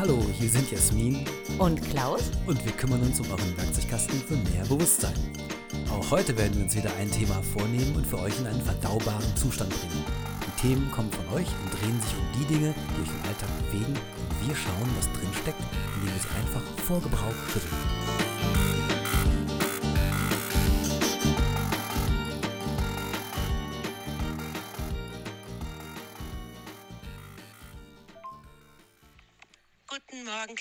Hallo, 0.00 0.18
hier 0.38 0.48
sind 0.48 0.70
Jasmin 0.70 1.26
Und 1.58 1.82
Klaus? 1.90 2.30
und 2.46 2.64
wir 2.64 2.72
kümmern 2.72 3.02
uns 3.02 3.20
um 3.20 3.30
euren 3.30 3.54
Werkzeugkasten 3.58 4.18
für 4.22 4.34
mehr 4.34 4.64
Bewusstsein. 4.64 5.12
Auch 5.90 6.10
heute 6.10 6.34
werden 6.38 6.56
wir 6.56 6.64
uns 6.64 6.74
wieder 6.74 6.90
ein 6.98 7.10
Thema 7.10 7.42
vornehmen 7.42 7.94
und 7.96 8.06
für 8.06 8.18
euch 8.18 8.32
in 8.40 8.46
einen 8.46 8.62
verdaubaren 8.62 9.36
Zustand 9.36 9.68
bringen. 9.68 10.04
Die 10.46 10.68
Themen 10.68 10.90
kommen 10.90 11.10
von 11.12 11.28
euch 11.36 11.48
und 11.48 11.78
drehen 11.78 12.00
sich 12.00 12.14
um 12.14 12.40
die 12.40 12.46
Dinge, 12.46 12.74
die 12.96 13.02
euch 13.02 13.10
im 13.10 13.28
Alltag 13.28 13.50
bewegen 13.66 13.92
und 13.92 14.48
wir 14.48 14.56
schauen, 14.56 14.88
was 14.96 15.04
drin 15.12 15.28
steckt, 15.42 15.60
indem 15.96 16.14
wir 16.14 16.22
sie 16.22 16.34
einfach 16.40 16.62
vor 16.82 17.02
Gebrauch 17.02 17.36
schütteln. 17.52 18.29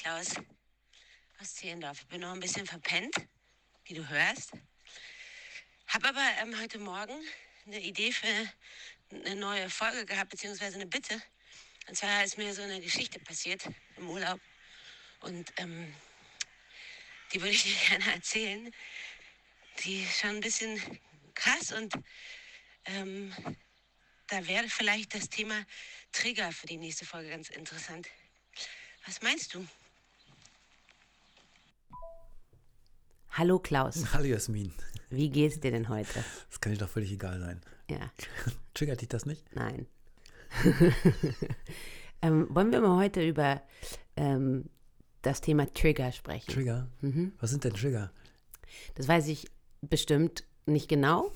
Klaus. 0.09 0.33
Aus 1.39 1.53
Zehlendorf. 1.53 1.99
Ich 2.01 2.07
bin 2.07 2.21
noch 2.21 2.33
ein 2.33 2.39
bisschen 2.39 2.65
verpennt, 2.65 3.13
wie 3.85 3.93
du 3.93 4.09
hörst. 4.09 4.53
Hab 5.85 6.03
aber 6.03 6.27
ähm, 6.41 6.59
heute 6.59 6.79
Morgen 6.79 7.13
eine 7.67 7.79
Idee 7.79 8.11
für 8.11 8.25
eine 9.11 9.35
neue 9.35 9.69
Folge 9.69 10.07
gehabt, 10.07 10.31
beziehungsweise 10.31 10.77
eine 10.77 10.87
Bitte. 10.87 11.21
Und 11.87 11.95
zwar 11.95 12.23
ist 12.23 12.39
mir 12.39 12.55
so 12.55 12.63
eine 12.63 12.81
Geschichte 12.81 13.19
passiert 13.19 13.69
im 13.97 14.09
Urlaub. 14.09 14.41
Und 15.19 15.53
ähm, 15.57 15.93
die 17.31 17.39
würde 17.41 17.53
ich 17.53 17.61
dir 17.61 17.75
gerne 17.89 18.11
erzählen. 18.15 18.73
Die 19.83 20.01
ist 20.01 20.21
schon 20.21 20.31
ein 20.31 20.41
bisschen 20.41 20.99
krass 21.35 21.71
und 21.71 21.93
ähm, 22.85 23.31
da 24.25 24.47
wäre 24.47 24.69
vielleicht 24.69 25.13
das 25.13 25.29
Thema 25.29 25.63
Trigger 26.11 26.51
für 26.51 26.65
die 26.65 26.77
nächste 26.77 27.05
Folge 27.05 27.29
ganz 27.29 27.49
interessant. 27.49 28.07
Was 29.05 29.21
meinst 29.21 29.53
du? 29.53 29.67
Hallo 33.39 33.57
Klaus, 33.57 34.03
Hallo 34.13 34.25
Jasmin, 34.25 34.73
wie 35.09 35.29
geht's 35.29 35.61
dir 35.61 35.71
denn 35.71 35.87
heute? 35.87 36.25
das 36.49 36.59
kann 36.59 36.73
dir 36.73 36.77
doch 36.77 36.89
völlig 36.89 37.09
egal 37.13 37.39
sein. 37.39 37.61
Ja, 37.89 38.11
Triggert 38.73 38.99
dich 38.99 39.07
das 39.07 39.25
nicht? 39.25 39.43
nein. 39.55 39.87
ähm, 42.21 42.47
wollen 42.49 42.71
wir 42.73 42.81
mal 42.81 42.97
heute 42.97 43.25
über 43.25 43.61
ähm, 44.17 44.65
das 45.21 45.39
Thema 45.41 45.71
Trigger 45.73 46.11
sprechen? 46.11 46.51
Trigger? 46.51 46.87
Was 47.39 47.51
sind 47.51 47.63
denn 47.63 47.73
Trigger? 47.75 48.11
Das 48.95 49.07
weiß 49.07 49.27
ich 49.27 49.47
bestimmt 49.81 50.43
nicht 50.65 50.89
genau, 50.89 51.31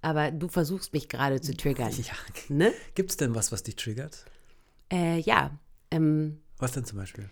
aber 0.00 0.30
du 0.30 0.46
versuchst 0.48 0.92
mich 0.92 1.08
gerade 1.08 1.40
zu 1.40 1.56
triggern. 1.56 1.90
Ja, 1.92 2.14
Ne? 2.48 2.72
gibt 2.94 3.10
es 3.10 3.16
denn 3.16 3.34
was, 3.34 3.50
was 3.50 3.62
dich 3.64 3.74
triggert? 3.76 4.26
Äh, 4.92 5.18
ja, 5.20 5.58
ähm, 5.90 6.40
Was 6.58 6.72
denn 6.72 6.84
zum 6.84 6.98
Beispiel? 6.98 7.28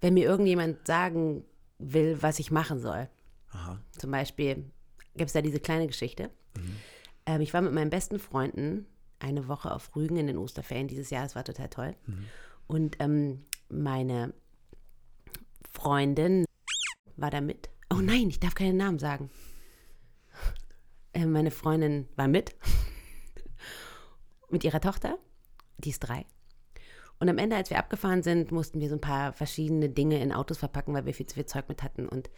wenn 0.00 0.14
mir 0.14 0.24
irgendjemand 0.24 0.86
sagen 0.86 1.44
will, 1.78 2.18
was 2.22 2.38
ich 2.38 2.50
machen 2.50 2.78
soll. 2.80 3.08
Aha. 3.50 3.80
Zum 3.98 4.10
Beispiel 4.10 4.70
gibt 5.14 5.28
es 5.28 5.32
da 5.32 5.42
diese 5.42 5.60
kleine 5.60 5.86
Geschichte. 5.86 6.30
Ähm, 7.26 7.40
ich 7.40 7.52
war 7.54 7.62
mit 7.62 7.72
meinen 7.72 7.90
besten 7.90 8.18
Freunden 8.18 8.86
eine 9.18 9.48
Woche 9.48 9.72
auf 9.72 9.94
Rügen 9.96 10.16
in 10.16 10.26
den 10.26 10.38
Osterferien 10.38 10.88
dieses 10.88 11.10
Jahr. 11.10 11.22
Das 11.22 11.34
war 11.34 11.44
total 11.44 11.68
toll. 11.68 11.96
Und 12.66 12.96
ähm, 13.00 13.44
meine 13.68 14.34
Freundin 15.72 16.44
war 17.16 17.30
da 17.30 17.40
mit. 17.40 17.70
Oh 17.90 18.00
nein, 18.00 18.28
ich 18.28 18.40
darf 18.40 18.54
keinen 18.54 18.76
Namen 18.76 18.98
sagen. 18.98 19.30
Äh, 21.12 21.26
meine 21.26 21.50
Freundin 21.50 22.08
war 22.16 22.28
mit. 22.28 22.54
mit 24.50 24.64
ihrer 24.64 24.80
Tochter. 24.80 25.18
Die 25.78 25.90
ist 25.90 26.00
drei. 26.00 26.26
Und 27.18 27.28
am 27.28 27.38
Ende, 27.38 27.56
als 27.56 27.70
wir 27.70 27.78
abgefahren 27.78 28.22
sind, 28.22 28.52
mussten 28.52 28.80
wir 28.80 28.88
so 28.88 28.96
ein 28.96 29.00
paar 29.00 29.32
verschiedene 29.32 29.88
Dinge 29.88 30.20
in 30.20 30.32
Autos 30.32 30.58
verpacken, 30.58 30.94
weil 30.94 31.06
wir 31.06 31.14
viel 31.14 31.26
zu 31.26 31.34
viel 31.34 31.46
Zeug 31.46 31.68
mit 31.68 31.82
hatten. 31.82 32.08
Und 32.08 32.30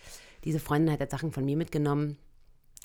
diese 0.44 0.60
Freundin 0.60 0.92
hat 0.92 1.00
jetzt 1.00 1.10
Sachen 1.10 1.32
von 1.32 1.44
mir 1.44 1.56
mitgenommen. 1.56 2.16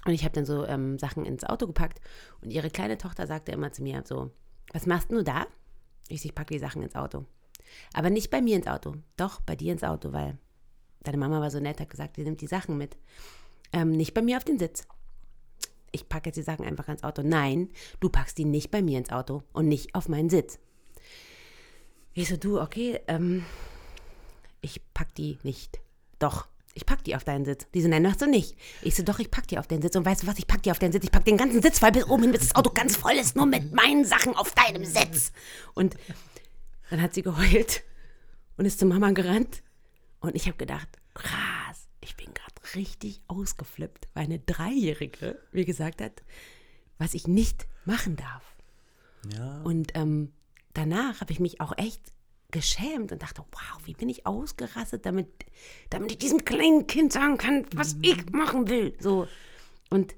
Und 0.06 0.14
ich 0.14 0.24
habe 0.24 0.34
dann 0.34 0.46
so 0.46 0.66
ähm, 0.66 0.98
Sachen 0.98 1.26
ins 1.26 1.44
Auto 1.44 1.68
gepackt. 1.68 2.02
Und 2.42 2.52
ihre 2.52 2.70
kleine 2.70 2.98
Tochter 2.98 3.28
sagte 3.28 3.52
immer 3.52 3.72
zu 3.72 3.84
mir 3.84 4.04
so, 4.06 4.32
was 4.74 4.88
machst 4.88 5.12
du 5.12 5.24
da? 5.24 5.46
Ich, 6.10 6.22
so, 6.22 6.30
ich 6.30 6.36
packe 6.36 6.54
die 6.54 6.60
Sachen 6.60 6.82
ins 6.82 6.96
Auto. 6.96 7.26
Aber 7.94 8.10
nicht 8.10 8.32
bei 8.32 8.42
mir 8.42 8.56
ins 8.56 8.68
Auto. 8.68 8.96
Doch, 9.18 9.42
bei 9.42 9.56
dir 9.56 9.72
ins 9.72 9.84
Auto, 9.84 10.14
weil 10.14 10.38
deine 11.04 11.18
Mama 11.18 11.42
war 11.42 11.52
so 11.52 11.60
nett, 11.60 11.80
hat 11.80 11.90
gesagt, 11.90 12.16
sie 12.16 12.24
nimmt 12.24 12.42
die 12.42 12.48
Sachen 12.48 12.78
mit. 12.78 12.98
Ähm, 13.72 13.92
nicht 13.92 14.14
bei 14.14 14.22
mir 14.22 14.38
auf 14.38 14.44
den 14.44 14.60
Sitz. 14.60 14.88
Ich 15.92 16.10
packe 16.10 16.30
jetzt 16.30 16.38
die 16.38 16.44
Sachen 16.44 16.66
einfach 16.66 16.88
ins 16.88 17.04
Auto. 17.04 17.22
Nein, 17.24 17.70
du 18.00 18.10
packst 18.10 18.38
die 18.40 18.46
nicht 18.46 18.72
bei 18.72 18.82
mir 18.82 18.98
ins 18.98 19.12
Auto 19.12 19.44
und 19.54 19.68
nicht 19.68 19.94
auf 19.94 20.10
meinen 20.10 20.30
Sitz. 20.30 20.60
Ich 22.14 22.30
so, 22.30 22.38
du, 22.38 22.62
okay, 22.62 23.00
ähm, 23.08 23.46
ich 24.62 24.82
pack 24.94 25.14
die 25.16 25.40
nicht. 25.44 25.80
Doch, 26.20 26.48
ich 26.76 26.86
pack 26.86 27.04
die 27.04 27.16
auf 27.16 27.24
deinen 27.24 27.46
Sitz. 27.46 27.68
Die 27.74 27.82
so, 27.82 27.88
nein, 27.88 28.04
machst 28.04 28.22
du 28.22 28.28
nicht. 28.28 28.56
Ich 28.82 28.96
so, 28.96 29.04
doch, 29.04 29.20
ich 29.20 29.32
pack 29.32 29.48
die 29.48 29.58
auf 29.58 29.68
deinen 29.68 29.82
Sitz. 29.82 29.96
Und 29.96 30.06
weißt 30.06 30.24
du 30.24 30.28
was, 30.28 30.38
ich 30.40 30.48
pack 30.48 30.64
die 30.64 30.72
auf 30.72 30.80
deinen 30.80 30.92
Sitz. 30.92 31.04
Ich 31.04 31.12
pack 31.12 31.26
den 31.26 31.38
ganzen 31.38 31.62
Sitz, 31.62 31.82
weil 31.82 31.92
bis 31.92 32.06
oben 32.06 32.24
hin, 32.24 32.32
bis 32.32 32.42
das 32.42 32.56
Auto 32.56 32.72
ganz 32.72 32.96
voll 32.96 33.14
ist, 33.14 33.36
nur 33.36 33.46
mit 33.46 33.74
meinen 33.74 34.06
Sachen 34.06 34.36
auf 34.36 34.54
deinem 34.54 34.86
Sitz. 34.86 35.32
Und 35.74 35.96
dann 36.90 37.02
hat 37.02 37.14
sie 37.14 37.24
geheult 37.24 37.84
und 38.58 38.66
ist 38.66 38.80
zu 38.80 38.86
Mama 38.86 39.12
gerannt. 39.12 39.64
Und 40.20 40.36
ich 40.36 40.48
habe 40.48 40.58
gedacht, 40.58 40.88
krass, 41.14 41.88
ich 42.02 42.16
bin 42.16 42.28
gerade 42.34 42.76
richtig 42.76 43.22
ausgeflippt, 43.28 44.08
weil 44.14 44.26
eine 44.26 44.40
Dreijährige 44.40 45.40
mir 45.52 45.66
gesagt 45.66 46.02
hat, 46.02 46.24
was 46.98 47.14
ich 47.14 47.28
nicht 47.28 47.68
machen 47.86 48.16
darf. 48.16 48.44
Ja. 49.36 49.62
Und 49.62 49.92
ähm, 49.96 50.32
danach 50.74 51.22
habe 51.22 51.32
ich 51.32 51.40
mich 51.40 51.62
auch 51.62 51.78
echt 51.78 52.02
geschämt 52.52 53.12
und 53.12 53.22
dachte, 53.22 53.44
wow, 53.52 53.82
wie 53.86 53.94
bin 53.94 54.10
ich 54.10 54.26
ausgerastet, 54.26 55.06
damit, 55.06 55.28
damit 55.90 56.12
ich 56.12 56.18
diesem 56.20 56.46
kleinen 56.46 56.88
Kind 56.88 57.12
sagen 57.12 57.38
kann, 57.38 57.66
was 57.76 57.98
ich 58.02 58.32
machen 58.32 58.70
will. 58.70 58.96
So. 59.00 59.28
Und 59.90 60.16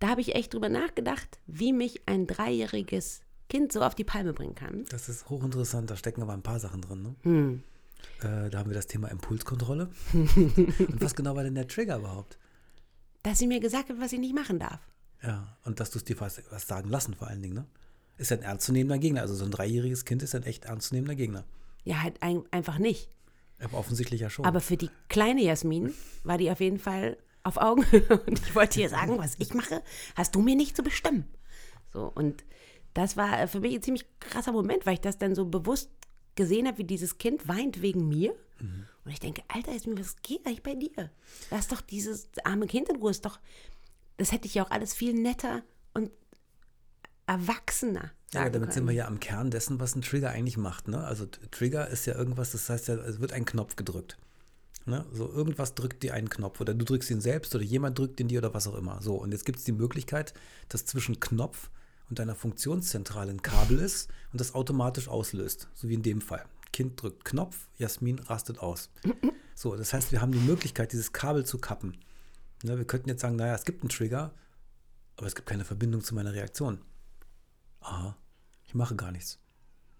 da 0.00 0.08
habe 0.08 0.20
ich 0.20 0.34
echt 0.34 0.52
drüber 0.52 0.68
nachgedacht, 0.68 1.38
wie 1.46 1.72
mich 1.72 2.02
ein 2.06 2.26
dreijähriges 2.26 3.20
Kind 3.48 3.70
so 3.72 3.82
auf 3.82 3.94
die 3.94 4.04
Palme 4.04 4.32
bringen 4.32 4.54
kann. 4.54 4.84
Das 4.88 5.08
ist 5.08 5.28
hochinteressant, 5.28 5.90
da 5.90 5.96
stecken 5.96 6.22
aber 6.22 6.32
ein 6.32 6.42
paar 6.42 6.58
Sachen 6.58 6.80
drin. 6.80 7.02
Ne? 7.02 7.14
Hm. 7.22 7.62
Äh, 8.20 8.50
da 8.50 8.58
haben 8.58 8.70
wir 8.70 8.74
das 8.74 8.86
Thema 8.86 9.08
Impulskontrolle. 9.08 9.90
und 10.12 11.00
was 11.00 11.14
genau 11.14 11.36
war 11.36 11.44
denn 11.44 11.54
der 11.54 11.68
Trigger 11.68 11.98
überhaupt? 11.98 12.38
Dass 13.22 13.38
sie 13.38 13.46
mir 13.46 13.60
gesagt 13.60 13.90
hat, 13.90 14.00
was 14.00 14.12
ich 14.12 14.18
nicht 14.18 14.34
machen 14.34 14.58
darf. 14.58 14.80
Ja, 15.22 15.56
und 15.64 15.80
dass 15.80 15.90
du 15.90 15.98
es 15.98 16.04
dir 16.04 16.18
was, 16.20 16.42
was 16.50 16.66
sagen 16.66 16.88
lassen 16.88 17.14
vor 17.14 17.28
allen 17.28 17.42
Dingen, 17.42 17.54
ne? 17.54 17.66
Ist 18.16 18.32
ein 18.32 18.42
ernstzunehmender 18.42 18.98
Gegner. 18.98 19.22
Also 19.22 19.34
so 19.34 19.44
ein 19.44 19.50
dreijähriges 19.50 20.04
Kind 20.04 20.22
ist 20.22 20.34
ein 20.34 20.44
echt 20.44 20.66
ernstzunehmender 20.66 21.14
Gegner. 21.14 21.44
Ja, 21.84 22.02
halt 22.02 22.22
ein, 22.22 22.42
einfach 22.50 22.78
nicht. 22.78 23.08
Aber 23.60 23.78
offensichtlich 23.78 24.20
ja 24.20 24.30
schon. 24.30 24.44
Aber 24.44 24.60
für 24.60 24.76
die 24.76 24.90
kleine 25.08 25.42
Jasmin 25.42 25.92
war 26.22 26.38
die 26.38 26.50
auf 26.50 26.60
jeden 26.60 26.78
Fall 26.78 27.16
auf 27.42 27.56
Augenhöhe. 27.56 28.22
Und 28.26 28.40
ich 28.40 28.54
wollte 28.54 28.80
ihr 28.80 28.88
sagen, 28.88 29.18
was 29.18 29.36
ich 29.38 29.54
mache, 29.54 29.82
hast 30.14 30.34
du 30.34 30.40
mir 30.40 30.56
nicht 30.56 30.76
zu 30.76 30.82
bestimmen. 30.82 31.24
So, 31.92 32.10
und 32.16 32.42
das 32.92 33.16
war 33.16 33.46
für 33.46 33.60
mich 33.60 33.72
ein 33.72 33.82
ziemlich 33.82 34.04
krasser 34.18 34.50
Moment, 34.50 34.84
weil 34.84 34.94
ich 34.94 35.00
das 35.00 35.16
dann 35.16 35.36
so 35.36 35.44
bewusst 35.44 35.90
gesehen 36.34 36.66
habe, 36.66 36.78
wie 36.78 36.84
dieses 36.84 37.18
Kind 37.18 37.46
weint 37.46 37.82
wegen 37.82 38.08
mir. 38.08 38.34
Und 39.04 39.12
ich 39.12 39.20
denke, 39.20 39.42
Alter, 39.48 39.72
Jasmin, 39.72 39.98
was 39.98 40.16
geht 40.22 40.46
eigentlich 40.46 40.62
bei 40.62 40.74
dir? 40.74 41.10
Lass 41.50 41.68
doch 41.68 41.80
dieses 41.80 42.28
arme 42.44 42.66
Kind 42.66 42.88
in 42.88 42.96
Ruhe. 42.96 43.10
Ist 43.10 43.24
doch, 43.24 43.38
das 44.16 44.32
hätte 44.32 44.46
ich 44.46 44.54
ja 44.54 44.64
auch 44.64 44.70
alles 44.70 44.94
viel 44.94 45.12
netter 45.12 45.62
und 45.92 46.10
erwachsener 47.26 48.12
ja, 48.34 48.50
damit 48.50 48.72
sind 48.72 48.82
können. 48.82 48.88
wir 48.88 48.94
ja 48.94 49.06
am 49.06 49.20
Kern 49.20 49.50
dessen, 49.50 49.78
was 49.78 49.94
ein 49.94 50.02
Trigger 50.02 50.30
eigentlich 50.30 50.56
macht. 50.56 50.88
Ne? 50.88 51.02
Also 51.02 51.26
Trigger 51.26 51.88
ist 51.88 52.06
ja 52.06 52.16
irgendwas, 52.16 52.52
das 52.52 52.68
heißt 52.68 52.88
ja, 52.88 52.94
es 52.96 53.20
wird 53.20 53.32
ein 53.32 53.44
Knopf 53.44 53.76
gedrückt. 53.76 54.18
Ne? 54.86 55.04
So 55.12 55.30
irgendwas 55.30 55.74
drückt 55.74 56.02
dir 56.02 56.14
einen 56.14 56.28
Knopf 56.28 56.60
oder 56.60 56.74
du 56.74 56.84
drückst 56.84 57.10
ihn 57.10 57.20
selbst 57.20 57.54
oder 57.54 57.64
jemand 57.64 57.98
drückt 57.98 58.20
ihn 58.20 58.28
dir 58.28 58.40
oder 58.40 58.52
was 58.52 58.66
auch 58.66 58.74
immer. 58.74 59.00
So, 59.00 59.14
und 59.14 59.32
jetzt 59.32 59.44
gibt 59.44 59.58
es 59.58 59.64
die 59.64 59.72
Möglichkeit, 59.72 60.34
dass 60.68 60.84
zwischen 60.84 61.20
Knopf 61.20 61.70
und 62.10 62.18
deiner 62.18 62.34
Funktionszentrale 62.34 63.30
ein 63.30 63.42
Kabel 63.42 63.78
ist 63.78 64.10
und 64.32 64.40
das 64.40 64.54
automatisch 64.54 65.08
auslöst. 65.08 65.68
So 65.74 65.88
wie 65.88 65.94
in 65.94 66.02
dem 66.02 66.20
Fall. 66.20 66.44
Kind 66.72 67.00
drückt 67.00 67.24
Knopf, 67.24 67.68
Jasmin 67.78 68.18
rastet 68.18 68.58
aus. 68.58 68.90
So, 69.56 69.76
das 69.76 69.92
heißt, 69.92 70.10
wir 70.10 70.20
haben 70.20 70.32
die 70.32 70.40
Möglichkeit, 70.40 70.90
dieses 70.90 71.12
Kabel 71.12 71.46
zu 71.46 71.58
kappen. 71.58 71.96
Ne? 72.64 72.76
Wir 72.76 72.84
könnten 72.84 73.08
jetzt 73.08 73.20
sagen, 73.20 73.36
naja, 73.36 73.54
es 73.54 73.64
gibt 73.64 73.82
einen 73.82 73.88
Trigger, 73.88 74.34
aber 75.16 75.28
es 75.28 75.36
gibt 75.36 75.48
keine 75.48 75.64
Verbindung 75.64 76.02
zu 76.02 76.12
meiner 76.12 76.34
Reaktion. 76.34 76.80
Aha, 77.84 78.16
ich 78.64 78.74
mache 78.74 78.96
gar 78.96 79.12
nichts. 79.12 79.38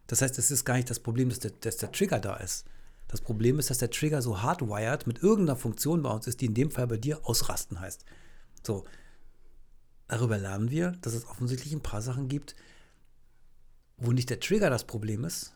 Das 0.07 0.23
heißt, 0.23 0.39
es 0.39 0.51
ist 0.51 0.65
gar 0.65 0.75
nicht 0.77 0.91
das 0.91 1.01
Problem, 1.01 1.29
dass 1.29 1.39
der, 1.39 1.53
dass 1.53 1.77
der 1.77 1.93
Trigger 1.93 2.19
da 2.19 2.37
ist. 2.37 2.65
Das 3.09 3.21
Problem 3.21 3.59
ist, 3.59 3.71
dass 3.71 3.79
der 3.79 3.91
Trigger 3.91 4.23
so 4.23 4.43
hardwired 4.43 5.07
mit 5.07 5.23
irgendeiner 5.23 5.57
Funktion 5.57 6.03
bei 6.03 6.11
uns 6.11 6.27
ist, 6.27 6.41
die 6.41 6.47
in 6.47 6.55
dem 6.55 6.71
Fall 6.71 6.87
bei 6.87 6.97
dir 6.97 7.21
ausrasten 7.25 7.79
heißt. 7.79 8.05
So, 8.67 8.85
darüber 10.09 10.39
lernen 10.39 10.71
wir, 10.71 10.93
dass 11.03 11.15
es 11.15 11.27
offensichtlich 11.27 11.73
ein 11.73 11.83
paar 11.83 12.03
Sachen 12.03 12.29
gibt, 12.29 12.57
wo 13.99 14.13
nicht 14.13 14.31
der 14.31 14.41
Trigger 14.41 14.71
das 14.71 14.85
Problem 14.85 15.25
ist, 15.25 15.55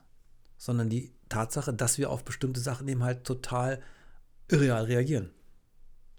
sondern 0.57 0.91
die 0.91 1.13
Tatsache, 1.29 1.73
dass 1.73 1.99
wir 1.99 2.11
auf 2.11 2.25
bestimmte 2.25 2.61
Sachen 2.61 2.87
eben 2.89 3.03
halt 3.03 3.25
total 3.25 3.83
irreal 4.49 4.85
reagieren. 4.85 5.31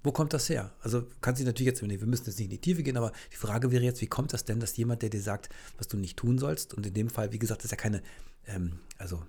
Wo 0.02 0.12
kommt 0.12 0.34
das 0.34 0.48
her? 0.48 0.72
Also 0.82 1.06
kannst 1.22 1.42
du 1.42 1.46
natürlich 1.46 1.68
jetzt, 1.68 1.82
wir 1.82 2.08
müssen 2.08 2.26
jetzt 2.26 2.38
nicht 2.38 2.46
in 2.46 2.52
die 2.52 2.62
Tiefe 2.62 2.84
gehen, 2.84 2.96
aber 2.96 3.12
die 3.32 3.36
Frage 3.36 3.72
wäre 3.72 3.84
jetzt, 3.84 4.02
wie 4.02 4.08
kommt 4.08 4.32
das 4.32 4.46
denn, 4.46 4.60
dass 4.60 4.78
jemand, 4.78 5.02
der 5.02 5.10
dir 5.10 5.22
sagt, 5.22 5.50
was 5.78 5.88
du 5.88 5.98
nicht 5.98 6.18
tun 6.18 6.38
sollst, 6.38 6.74
und 6.74 6.86
in 6.86 6.94
dem 6.94 7.10
Fall, 7.10 7.34
wie 7.34 7.40
gesagt, 7.40 7.64
ist 7.66 7.72
ja 7.72 7.78
keine, 7.78 8.02
ähm, 8.48 8.80
also 8.98 9.22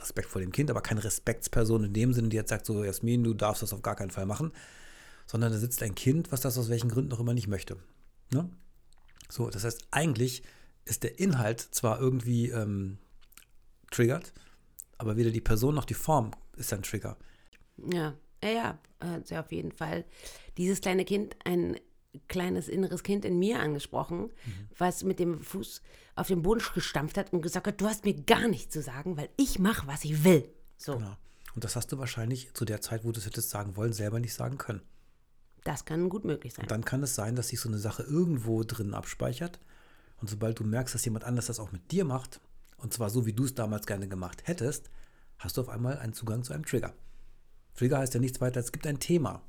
Respekt 0.00 0.28
vor 0.28 0.40
dem 0.40 0.52
Kind, 0.52 0.70
aber 0.70 0.80
keine 0.80 1.04
Respektsperson 1.04 1.84
in 1.84 1.92
dem 1.92 2.12
Sinne, 2.12 2.28
die 2.28 2.36
jetzt 2.36 2.50
sagt, 2.50 2.66
so 2.66 2.82
Jasmin, 2.82 3.24
du 3.24 3.34
darfst 3.34 3.62
das 3.62 3.72
auf 3.72 3.82
gar 3.82 3.96
keinen 3.96 4.10
Fall 4.10 4.26
machen, 4.26 4.52
sondern 5.26 5.52
da 5.52 5.58
sitzt 5.58 5.82
ein 5.82 5.94
Kind, 5.94 6.32
was 6.32 6.40
das 6.40 6.58
aus 6.58 6.68
welchen 6.68 6.90
Gründen 6.90 7.12
auch 7.12 7.20
immer 7.20 7.34
nicht 7.34 7.48
möchte. 7.48 7.76
Ne? 8.32 8.50
So, 9.28 9.50
das 9.50 9.64
heißt, 9.64 9.86
eigentlich 9.90 10.42
ist 10.84 11.04
der 11.04 11.18
Inhalt 11.18 11.60
zwar 11.60 12.00
irgendwie 12.00 12.50
ähm, 12.50 12.98
triggert, 13.90 14.32
aber 14.98 15.16
weder 15.16 15.30
die 15.30 15.40
Person 15.40 15.74
noch 15.74 15.84
die 15.84 15.94
Form 15.94 16.32
ist 16.56 16.72
ein 16.72 16.82
Trigger. 16.82 17.16
Ja, 17.92 18.14
ja, 18.42 18.50
ja, 18.50 18.78
hat 19.00 19.26
sie 19.26 19.36
auf 19.36 19.52
jeden 19.52 19.72
Fall 19.72 20.04
dieses 20.56 20.80
kleine 20.80 21.04
Kind, 21.04 21.36
ein 21.44 21.76
kleines 22.28 22.68
inneres 22.68 23.02
Kind 23.02 23.24
in 23.24 23.38
mir 23.38 23.60
angesprochen, 23.60 24.22
mhm. 24.22 24.68
was 24.76 25.02
mit 25.02 25.18
dem 25.18 25.40
Fuß 25.40 25.82
auf 26.14 26.28
den 26.28 26.42
Boden 26.42 26.62
gestampft 26.74 27.16
hat 27.16 27.32
und 27.32 27.42
gesagt 27.42 27.66
hat, 27.66 27.80
du 27.80 27.86
hast 27.86 28.04
mir 28.04 28.14
gar 28.14 28.48
nichts 28.48 28.72
zu 28.72 28.82
sagen, 28.82 29.16
weil 29.16 29.30
ich 29.36 29.58
mache, 29.58 29.86
was 29.86 30.04
ich 30.04 30.24
will. 30.24 30.48
So. 30.76 30.98
Genau. 30.98 31.16
Und 31.54 31.64
das 31.64 31.76
hast 31.76 31.92
du 31.92 31.98
wahrscheinlich 31.98 32.52
zu 32.54 32.64
der 32.64 32.80
Zeit, 32.80 33.04
wo 33.04 33.12
du 33.12 33.20
es 33.20 33.26
hättest 33.26 33.50
sagen 33.50 33.76
wollen, 33.76 33.92
selber 33.92 34.20
nicht 34.20 34.34
sagen 34.34 34.58
können. 34.58 34.82
Das 35.64 35.84
kann 35.84 36.08
gut 36.08 36.24
möglich 36.24 36.54
sein. 36.54 36.64
Und 36.64 36.70
dann 36.70 36.84
kann 36.84 37.02
es 37.02 37.14
sein, 37.14 37.36
dass 37.36 37.48
sich 37.48 37.60
so 37.60 37.68
eine 37.68 37.78
Sache 37.78 38.02
irgendwo 38.02 38.64
drin 38.64 38.94
abspeichert. 38.94 39.60
Und 40.20 40.28
sobald 40.28 40.58
du 40.58 40.64
merkst, 40.64 40.94
dass 40.94 41.04
jemand 41.04 41.24
anders 41.24 41.46
das 41.46 41.60
auch 41.60 41.72
mit 41.72 41.92
dir 41.92 42.04
macht, 42.04 42.40
und 42.78 42.92
zwar 42.92 43.10
so, 43.10 43.26
wie 43.26 43.32
du 43.32 43.44
es 43.44 43.54
damals 43.54 43.86
gerne 43.86 44.08
gemacht 44.08 44.42
hättest, 44.46 44.90
hast 45.38 45.56
du 45.56 45.60
auf 45.60 45.68
einmal 45.68 45.98
einen 45.98 46.14
Zugang 46.14 46.42
zu 46.42 46.52
einem 46.52 46.64
Trigger. 46.64 46.94
Trigger 47.74 47.98
heißt 47.98 48.14
ja 48.14 48.20
nichts 48.20 48.40
weiter, 48.40 48.60
es 48.60 48.72
gibt 48.72 48.86
ein 48.86 49.00
Thema. 49.00 49.42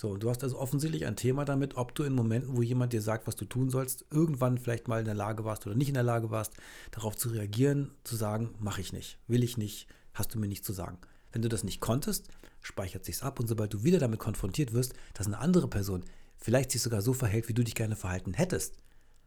So, 0.00 0.16
du 0.16 0.28
hast 0.28 0.42
also 0.42 0.58
offensichtlich 0.58 1.06
ein 1.06 1.16
Thema 1.16 1.44
damit, 1.44 1.76
ob 1.76 1.94
du 1.94 2.02
in 2.02 2.14
Momenten, 2.14 2.56
wo 2.56 2.62
jemand 2.62 2.92
dir 2.92 3.00
sagt, 3.00 3.26
was 3.26 3.36
du 3.36 3.44
tun 3.44 3.70
sollst, 3.70 4.04
irgendwann 4.10 4.58
vielleicht 4.58 4.88
mal 4.88 4.98
in 4.98 5.04
der 5.04 5.14
Lage 5.14 5.44
warst 5.44 5.66
oder 5.66 5.76
nicht 5.76 5.88
in 5.88 5.94
der 5.94 6.02
Lage 6.02 6.30
warst, 6.30 6.54
darauf 6.90 7.16
zu 7.16 7.28
reagieren, 7.28 7.92
zu 8.02 8.16
sagen, 8.16 8.54
mache 8.58 8.80
ich 8.80 8.92
nicht, 8.92 9.18
will 9.28 9.44
ich 9.44 9.56
nicht, 9.56 9.86
hast 10.12 10.34
du 10.34 10.38
mir 10.38 10.48
nicht 10.48 10.64
zu 10.64 10.72
sagen. 10.72 10.98
Wenn 11.32 11.42
du 11.42 11.48
das 11.48 11.62
nicht 11.62 11.80
konntest, 11.80 12.28
speichert 12.60 13.04
sich's 13.04 13.22
ab 13.22 13.38
und 13.38 13.46
sobald 13.46 13.72
du 13.72 13.84
wieder 13.84 13.98
damit 13.98 14.18
konfrontiert 14.18 14.72
wirst, 14.72 14.94
dass 15.14 15.26
eine 15.26 15.38
andere 15.38 15.68
Person 15.68 16.04
vielleicht 16.36 16.72
sich 16.72 16.82
sogar 16.82 17.00
so 17.00 17.12
verhält, 17.12 17.48
wie 17.48 17.54
du 17.54 17.62
dich 17.62 17.74
gerne 17.76 17.96
verhalten 17.96 18.34
hättest, 18.34 18.76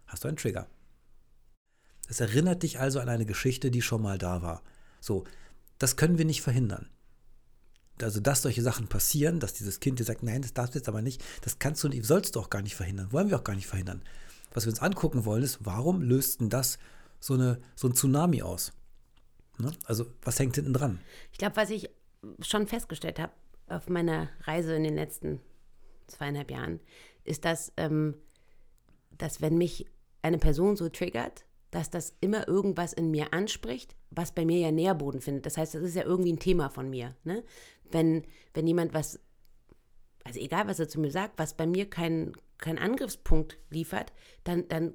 hast 0.06 0.24
du 0.24 0.28
einen 0.28 0.38
Trigger. 0.38 0.68
Es 2.10 2.20
erinnert 2.20 2.64
dich 2.64 2.80
also 2.80 3.00
an 3.00 3.10
eine 3.10 3.26
Geschichte, 3.26 3.72
die 3.72 3.82
schon 3.82 4.02
mal 4.02 4.18
da 4.18 4.42
war. 4.42 4.64
So, 5.00 5.24
das 5.80 5.96
können 5.96 6.18
wir 6.18 6.26
nicht 6.26 6.42
verhindern 6.42 6.90
also 8.02 8.20
dass 8.20 8.42
solche 8.42 8.62
Sachen 8.62 8.88
passieren, 8.88 9.40
dass 9.40 9.54
dieses 9.54 9.80
Kind 9.80 10.00
dir 10.00 10.04
sagt, 10.04 10.24
nein, 10.24 10.42
das 10.42 10.54
darfst 10.54 10.76
du 10.76 10.80
jetzt 10.80 10.90
aber 10.90 11.02
nicht, 11.02 11.24
das 11.42 11.60
kannst 11.60 11.84
du 11.84 11.90
nicht, 11.90 12.06
sollst 12.06 12.36
du 12.36 12.40
auch 12.40 12.50
gar 12.50 12.62
nicht 12.62 12.76
verhindern, 12.76 13.12
wollen 13.12 13.30
wir 13.30 13.38
auch 13.38 13.44
gar 13.44 13.56
nicht 13.56 13.68
verhindern. 13.68 14.02
Was 14.54 14.66
wir 14.66 14.72
uns 14.72 14.82
angucken 14.82 15.26
wollen, 15.26 15.44
ist, 15.44 15.60
warum 15.62 16.02
löst 16.02 16.42
denn 16.42 16.50
das 16.50 16.80
so, 17.20 17.34
eine, 17.34 17.60
so 17.76 17.88
ein 17.88 17.94
Tsunami 17.94 18.42
aus? 18.42 18.74
Ne? 19.58 19.72
Also, 19.86 20.06
was 20.22 20.40
hängt 20.40 20.56
hinten 20.56 20.74
dran? 20.74 21.00
Ich 21.32 21.38
glaube, 21.38 21.56
was 21.56 21.70
ich 21.70 21.90
schon 22.42 22.68
festgestellt 22.68 23.20
habe 23.20 23.34
auf 23.68 23.90
meiner 23.90 24.30
Reise 24.44 24.76
in 24.76 24.84
den 24.84 24.96
letzten 24.96 25.40
zweieinhalb 26.08 26.52
Jahren, 26.52 26.80
ist, 27.24 27.46
dass, 27.46 27.74
ähm, 27.78 28.16
dass 29.18 29.42
wenn 29.42 29.58
mich 29.58 29.86
eine 30.22 30.38
Person 30.38 30.76
so 30.76 30.90
triggert, 30.90 31.46
dass 31.72 31.90
das 31.90 32.16
immer 32.22 32.48
irgendwas 32.48 32.94
in 32.94 33.12
mir 33.12 33.34
anspricht, 33.34 33.96
was 34.10 34.32
bei 34.32 34.46
mir 34.46 34.60
ja 34.60 34.72
Nährboden 34.72 35.22
findet. 35.22 35.46
Das 35.46 35.58
heißt, 35.58 35.76
das 35.76 35.84
ist 35.84 35.96
ja 35.96 36.04
irgendwie 36.04 36.32
ein 36.32 36.40
Thema 36.40 36.70
von 36.70 36.90
mir. 36.90 37.16
Ne? 37.24 37.44
Wenn, 37.92 38.24
wenn 38.54 38.68
jemand 38.68 38.94
was, 38.94 39.20
also 40.24 40.40
egal 40.40 40.68
was 40.68 40.80
er 40.80 40.90
zu 40.90 41.00
mir 41.00 41.12
sagt, 41.12 41.40
was 41.40 41.56
bei 41.56 41.66
mir 41.66 41.90
keinen 41.90 42.34
kein 42.58 42.78
Angriffspunkt 42.78 43.58
liefert, 43.70 44.14
dann, 44.44 44.68
dann 44.68 44.94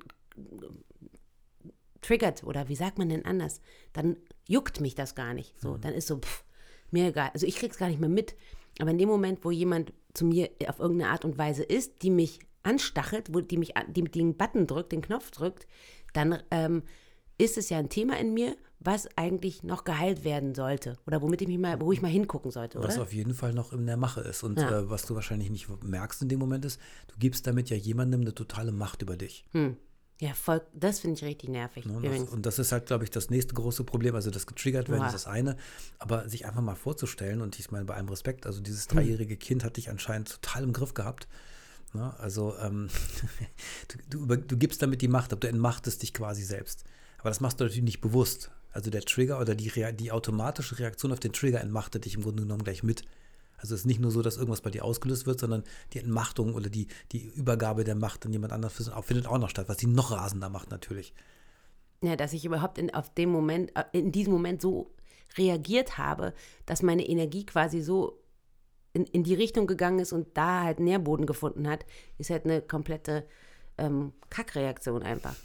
triggert 2.00 2.43
oder 2.44 2.69
wie 2.69 2.75
sagt 2.75 2.99
man 2.99 3.09
denn 3.09 3.25
anders, 3.25 3.61
dann 3.93 4.17
juckt 4.49 4.81
mich 4.81 4.94
das 4.94 5.15
gar 5.15 5.35
nicht. 5.35 5.59
So, 5.61 5.75
mhm. 5.75 5.81
dann 5.81 5.94
ist 5.94 6.09
so, 6.09 6.19
pff, 6.19 6.44
mir 6.91 7.09
egal. 7.09 7.31
Also 7.33 7.47
ich 7.47 7.56
krieg's 7.56 7.79
gar 7.79 7.89
nicht 7.89 8.00
mehr 8.00 8.09
mit. 8.09 8.37
Aber 8.81 8.91
in 8.91 8.99
dem 8.99 9.09
Moment, 9.09 9.44
wo 9.44 9.50
jemand 9.50 9.93
zu 10.15 10.25
mir 10.25 10.50
auf 10.67 10.79
irgendeine 10.79 11.11
Art 11.11 11.25
und 11.25 11.39
Weise 11.39 11.62
ist, 11.62 12.03
die 12.03 12.11
mich 12.11 12.41
anstachelt, 12.62 13.33
wo 13.35 13.41
die 13.41 13.56
mich 13.56 13.75
die 13.89 14.05
den 14.05 14.37
Button 14.37 14.67
drückt, 14.67 14.93
den 14.93 15.03
Knopf 15.03 15.31
drückt, 15.31 15.67
dann 16.12 16.43
ähm, 16.50 16.83
ist 17.43 17.59
es 17.59 17.69
ja 17.71 17.79
ein 17.79 17.89
Thema 17.89 18.19
in 18.19 18.35
mir, 18.35 18.56
was 18.79 19.09
eigentlich 19.17 19.62
noch 19.62 19.85
geheilt 19.85 20.25
werden 20.25 20.55
sollte 20.55 20.99
oder 21.06 21.23
womit 21.23 21.43
ich 21.43 21.49
mich 21.49 21.59
mal, 21.59 21.81
wo 21.81 21.93
ich 21.93 22.03
mal 22.03 22.11
hingucken 22.11 22.50
sollte, 22.50 22.79
oder? 22.79 22.89
Was 22.89 22.99
auf 22.99 23.12
jeden 23.12 23.35
Fall 23.35 23.53
noch 23.53 23.73
in 23.73 23.87
der 23.87 23.97
Mache 23.97 24.21
ist 24.21 24.43
und 24.43 24.59
ja. 24.59 24.81
äh, 24.81 24.91
was 24.91 25.06
du 25.06 25.15
wahrscheinlich 25.15 25.50
nicht 25.50 25.69
merkst 25.85 26.23
in 26.23 26.29
dem 26.29 26.39
Moment 26.39 26.65
ist, 26.65 26.81
du 27.09 27.15
gibst 27.19 27.47
damit 27.47 27.71
ja 27.71 27.77
jemandem 27.77 28.21
eine 28.21 28.35
totale 28.35 28.73
Macht 28.73 29.03
über 29.03 29.17
dich. 29.17 29.44
Hm. 29.53 29.77
Ja, 30.21 30.35
voll, 30.35 30.62
das 30.73 31.00
finde 31.00 31.17
ich 31.17 31.25
richtig 31.25 31.49
nervig. 31.49 31.85
Ne, 31.85 32.00
das, 32.00 32.29
und 32.29 32.47
das 32.47 32.61
ist 32.61 32.71
halt, 32.71 32.87
glaube 32.87 33.03
ich, 33.03 33.11
das 33.11 33.29
nächste 33.29 33.55
große 33.55 33.83
Problem. 33.83 34.15
Also 34.15 34.31
das 34.31 34.47
getriggert 34.47 34.89
werden 34.89 35.05
ist 35.05 35.15
das 35.15 35.27
eine, 35.27 35.56
aber 35.99 36.29
sich 36.29 36.47
einfach 36.47 36.61
mal 36.61 36.77
vorzustellen 36.77 37.41
und 37.41 37.59
ich 37.59 37.73
meine 37.73 37.87
bei 37.87 37.94
allem 37.94 38.09
Respekt, 38.09 38.47
also 38.47 38.61
dieses 38.61 38.89
hm. 38.89 38.97
dreijährige 38.97 39.35
hm. 39.35 39.41
Kind 39.41 39.65
hat 39.65 39.77
dich 39.77 39.91
anscheinend 39.91 40.31
total 40.31 40.62
im 40.62 40.73
Griff 40.73 40.94
gehabt. 40.94 41.27
Ne? 41.93 42.15
Also 42.19 42.56
ähm, 42.59 42.89
du, 44.11 44.27
du, 44.27 44.37
du, 44.37 44.56
gibst 44.56 44.83
damit 44.83 45.03
die 45.03 45.09
Macht, 45.09 45.33
aber 45.33 45.41
du 45.41 45.49
entmachtest 45.49 46.03
dich 46.03 46.15
quasi 46.15 46.44
selbst. 46.44 46.85
Aber 47.23 47.31
das 47.31 47.41
machst 47.41 47.61
du 47.61 47.65
natürlich 47.65 47.85
nicht 47.85 48.01
bewusst. 48.01 48.51
Also 48.73 48.91
der 48.91 49.03
Trigger 49.03 49.41
oder 49.41 49.55
die, 49.55 49.71
die 49.95 50.11
automatische 50.11 50.81
Reaktion 50.81 51.13
auf 51.13 51.21
den 51.21 51.33
Trigger 51.33 51.61
entmachtet 51.61 52.05
dich 52.05 52.17
im 52.17 52.23
Grunde 52.23 52.43
genommen 52.43 52.65
gleich 52.65 52.83
mit. 52.83 53.05
Also 53.59 53.77
es 53.77 53.83
ist 53.83 53.87
nicht 53.87 54.01
nur 54.01 54.11
so, 54.11 54.23
dass 54.23 54.39
irgendwas 54.39 54.61
bei 54.61 54.71
dir 54.71 54.85
ausgelöst 54.85 55.25
wird, 55.25 55.39
sondern 55.39 55.63
die 55.93 56.01
Entmachtung 56.01 56.55
oder 56.55 56.69
die, 56.69 56.89
die 57.13 57.29
Übergabe 57.29 57.85
der 57.85 57.95
Macht 57.95 58.27
an 58.27 58.33
jemand 58.33 58.53
anderes 58.53 58.91
findet 59.03 59.29
auch 59.29 59.39
noch 59.39 59.51
statt, 59.51 59.69
was 59.69 59.79
sie 59.79 59.87
noch 59.87 60.11
rasender 60.11 60.49
macht 60.49 60.73
natürlich. 60.73 61.15
Ja, 62.03 62.17
dass 62.17 62.33
ich 62.33 62.45
überhaupt 62.45 62.77
in, 62.77 62.93
auf 62.93 63.15
dem 63.15 63.31
Moment, 63.31 63.71
äh, 63.77 63.85
in 63.93 64.11
diesem 64.11 64.33
Moment 64.33 64.61
so 64.61 64.91
reagiert 65.39 65.97
habe, 65.97 66.35
dass 66.67 66.83
meine 66.83 67.07
Energie 67.07 67.47
quasi 67.47 67.83
so 67.83 68.21
in, 68.95 69.05
in 69.05 69.23
die 69.23 69.35
Richtung 69.35 69.69
gegangen 69.69 70.01
ist 70.01 70.13
und 70.13 70.37
da 70.37 70.65
halt 70.65 70.81
Nährboden 70.81 71.27
gefunden 71.27 71.69
hat, 71.69 71.87
ist 72.19 72.31
halt 72.31 72.45
eine 72.45 72.63
komplette 72.63 73.29
ähm, 73.79 74.13
Kackreaktion 74.29 75.05
einfach. 75.05 75.37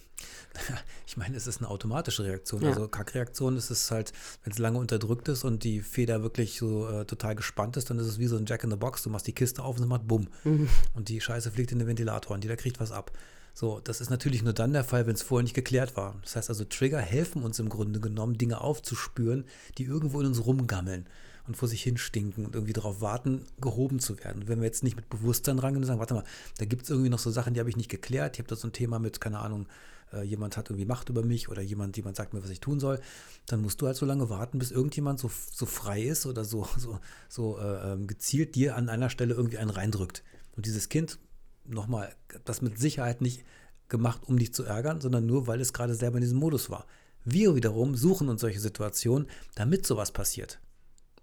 Ich 1.08 1.16
meine, 1.16 1.38
es 1.38 1.48
ist 1.48 1.60
eine 1.60 1.70
automatische 1.70 2.24
Reaktion. 2.24 2.62
Ja. 2.62 2.70
Also 2.70 2.88
Kackreaktion 2.88 3.58
ist 3.58 3.70
es 3.70 3.90
halt, 3.92 4.12
wenn 4.44 4.52
es 4.52 4.60
lange 4.60 4.78
unterdrückt 4.78 5.28
ist 5.30 5.44
und 5.44 5.64
die 5.64 5.82
Feder 5.82 6.22
wirklich 6.22 6.58
so 6.60 6.88
äh, 6.88 7.06
total 7.06 7.36
gespannt 7.36 7.78
ist, 7.78 7.90
dann 7.90 7.98
ist 7.98 8.08
es 8.08 8.20
wie 8.20 8.28
so 8.28 8.38
ein 8.38 8.46
Jack 8.46 8.64
in 8.64 8.70
the 8.70 8.76
Box. 8.76 9.04
Du 9.04 9.10
machst 9.10 9.26
die 9.26 9.34
Kiste 9.34 9.64
auf 9.64 9.78
und 9.78 9.84
es 9.84 9.88
macht 9.88 10.08
Bumm. 10.08 10.28
Mhm. 10.44 10.70
Und 10.94 11.10
die 11.10 11.22
Scheiße 11.22 11.52
fliegt 11.52 11.72
in 11.72 11.80
den 11.80 11.88
Ventilator 11.88 12.36
und 12.36 12.44
jeder 12.44 12.58
kriegt 12.58 12.80
was 12.80 12.92
ab. 12.92 13.12
So, 13.54 13.80
das 13.84 14.02
ist 14.02 14.12
natürlich 14.12 14.44
nur 14.44 14.54
dann 14.54 14.74
der 14.74 14.84
Fall, 14.84 15.08
wenn 15.08 15.16
es 15.16 15.24
vorher 15.24 15.44
nicht 15.44 15.56
geklärt 15.56 15.96
war. 15.98 16.16
Das 16.22 16.36
heißt 16.36 16.50
also, 16.50 16.66
Trigger 16.66 17.00
helfen 17.00 17.42
uns 17.42 17.58
im 17.58 17.70
Grunde 17.70 18.00
genommen, 18.00 18.38
Dinge 18.38 18.62
aufzuspüren, 18.62 19.46
die 19.78 19.86
irgendwo 19.86 20.20
in 20.22 20.28
uns 20.28 20.46
rumgammeln 20.46 21.08
und 21.48 21.56
vor 21.56 21.68
sich 21.68 21.82
hin 21.82 21.98
stinken 21.98 22.46
und 22.46 22.56
irgendwie 22.56 22.74
darauf 22.74 23.02
warten, 23.02 23.44
gehoben 23.60 24.00
zu 24.00 24.20
werden. 24.20 24.48
Wenn 24.48 24.60
wir 24.60 24.66
jetzt 24.66 24.84
nicht 24.84 24.96
mit 24.96 25.10
Bewusstsein 25.10 25.60
rangehen 25.60 25.84
und 25.84 25.88
sagen, 25.88 26.00
warte 26.00 26.14
mal, 26.14 26.24
da 26.58 26.66
gibt 26.66 26.84
es 26.84 26.90
irgendwie 26.90 27.10
noch 27.10 27.20
so 27.20 27.32
Sachen, 27.32 27.54
die 27.54 27.60
habe 27.60 27.70
ich 27.70 27.78
nicht 27.78 27.90
geklärt. 27.90 28.36
Ich 28.36 28.40
habe 28.40 28.50
da 28.50 28.56
so 28.56 28.68
ein 28.68 28.74
Thema 28.74 29.00
mit, 29.00 29.22
keine 29.22 29.40
Ahnung, 29.40 29.68
äh, 30.14 30.24
jemand 30.24 30.58
hat 30.58 30.70
irgendwie 30.70 30.86
Macht 30.86 31.10
über 31.10 31.24
mich 31.24 31.50
oder 31.50 31.62
jemand, 31.62 31.98
jemand 31.98 32.16
sagt 32.16 32.34
mir, 32.34 32.44
was 32.44 32.50
ich 32.50 32.60
tun 32.60 32.80
soll, 32.80 33.00
dann 33.46 33.62
musst 33.62 33.82
du 33.82 33.88
halt 33.88 33.96
so 33.96 34.06
lange 34.06 34.30
warten, 34.30 34.60
bis 34.60 34.72
irgendjemand 34.72 35.20
so, 35.20 35.32
so 35.52 35.66
frei 35.66 36.04
ist 36.04 36.26
oder 36.26 36.44
so, 36.44 36.68
so, 36.78 37.00
so 37.30 37.58
äh, 37.60 37.94
ähm, 37.94 38.08
gezielt 38.08 38.56
dir 38.56 38.76
an 38.76 38.90
einer 38.90 39.10
Stelle 39.10 39.34
irgendwie 39.34 39.58
einen 39.58 39.70
reindrückt. 39.70 40.24
Und 40.56 40.66
dieses 40.66 40.90
Kind, 40.90 41.20
nochmal, 41.66 42.14
das 42.46 42.62
mit 42.62 42.80
Sicherheit 42.80 43.22
nicht 43.22 43.44
gemacht, 43.90 44.22
um 44.26 44.38
dich 44.38 44.54
zu 44.54 44.64
ärgern, 44.64 45.02
sondern 45.02 45.26
nur, 45.26 45.48
weil 45.48 45.62
es 45.62 45.74
gerade 45.74 45.96
selber 45.96 46.18
in 46.18 46.24
diesem 46.24 46.40
Modus 46.40 46.70
war. 46.70 46.86
Wir 47.24 47.56
wiederum 47.56 47.96
suchen 47.96 48.30
uns 48.30 48.42
solche 48.42 48.60
Situationen, 48.60 49.28
damit 49.56 49.86
sowas 49.86 50.12
passiert 50.12 50.60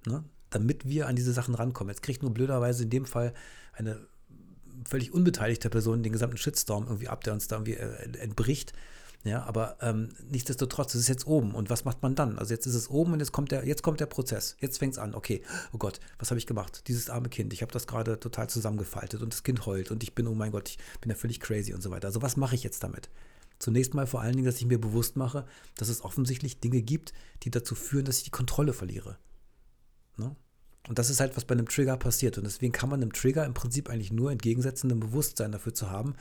ne? 0.06 0.24
damit 0.50 0.88
wir 0.88 1.08
an 1.08 1.16
diese 1.16 1.32
Sachen 1.32 1.54
rankommen. 1.54 1.90
Jetzt 1.90 2.02
kriegt 2.02 2.22
nur 2.22 2.32
blöderweise 2.32 2.84
in 2.84 2.90
dem 2.90 3.06
Fall 3.06 3.34
eine 3.72 4.06
völlig 4.88 5.12
unbeteiligte 5.12 5.70
Person 5.70 6.02
den 6.02 6.12
gesamten 6.12 6.36
Shitstorm 6.36 6.84
irgendwie 6.84 7.08
ab, 7.08 7.24
der 7.24 7.32
uns 7.32 7.48
da 7.48 7.56
irgendwie 7.56 7.74
äh, 7.74 8.18
entbricht. 8.18 8.72
Ja, 9.24 9.42
aber 9.44 9.78
ähm, 9.80 10.10
nichtsdestotrotz, 10.30 10.94
es 10.94 11.02
ist 11.02 11.08
jetzt 11.08 11.26
oben. 11.26 11.54
Und 11.54 11.70
was 11.70 11.86
macht 11.86 12.02
man 12.02 12.14
dann? 12.14 12.38
Also 12.38 12.52
jetzt 12.52 12.66
ist 12.66 12.74
es 12.74 12.90
oben 12.90 13.14
und 13.14 13.20
jetzt 13.20 13.32
kommt 13.32 13.52
der, 13.52 13.66
jetzt 13.66 13.82
kommt 13.82 13.98
der 14.00 14.06
Prozess. 14.06 14.54
Jetzt 14.60 14.78
fängt 14.78 14.92
es 14.92 14.98
an. 14.98 15.14
Okay, 15.14 15.42
oh 15.72 15.78
Gott, 15.78 15.98
was 16.18 16.30
habe 16.30 16.38
ich 16.38 16.46
gemacht? 16.46 16.86
Dieses 16.88 17.08
arme 17.08 17.30
Kind, 17.30 17.54
ich 17.54 17.62
habe 17.62 17.72
das 17.72 17.86
gerade 17.86 18.20
total 18.20 18.50
zusammengefaltet 18.50 19.22
und 19.22 19.32
das 19.32 19.42
Kind 19.42 19.64
heult 19.64 19.90
und 19.90 20.02
ich 20.02 20.14
bin, 20.14 20.26
oh 20.26 20.34
mein 20.34 20.52
Gott, 20.52 20.68
ich 20.68 20.78
bin 21.00 21.10
ja 21.10 21.16
völlig 21.16 21.40
crazy 21.40 21.72
und 21.72 21.82
so 21.82 21.90
weiter. 21.90 22.08
Also 22.08 22.20
was 22.20 22.36
mache 22.36 22.54
ich 22.54 22.62
jetzt 22.64 22.82
damit? 22.82 23.08
Zunächst 23.58 23.94
mal 23.94 24.06
vor 24.06 24.20
allen 24.20 24.34
Dingen, 24.34 24.44
dass 24.44 24.58
ich 24.58 24.66
mir 24.66 24.78
bewusst 24.78 25.16
mache, 25.16 25.46
dass 25.78 25.88
es 25.88 26.04
offensichtlich 26.04 26.60
Dinge 26.60 26.82
gibt, 26.82 27.14
die 27.44 27.50
dazu 27.50 27.74
führen, 27.74 28.04
dass 28.04 28.18
ich 28.18 28.24
die 28.24 28.30
Kontrolle 28.30 28.74
verliere. 28.74 29.16
Ne? 30.16 30.34
Und 30.88 30.98
das 30.98 31.10
ist 31.10 31.20
halt, 31.20 31.36
was 31.36 31.44
bei 31.44 31.54
einem 31.54 31.68
Trigger 31.68 31.96
passiert. 31.96 32.36
Und 32.36 32.44
deswegen 32.44 32.72
kann 32.72 32.90
man 32.90 33.00
einem 33.00 33.12
Trigger 33.12 33.44
im 33.46 33.54
Prinzip 33.54 33.88
eigentlich 33.88 34.12
nur 34.12 34.30
entgegensetzen, 34.30 34.90
ein 34.90 35.00
Bewusstsein 35.00 35.52
dafür 35.52 35.72
zu 35.72 35.90
haben, 35.90 36.14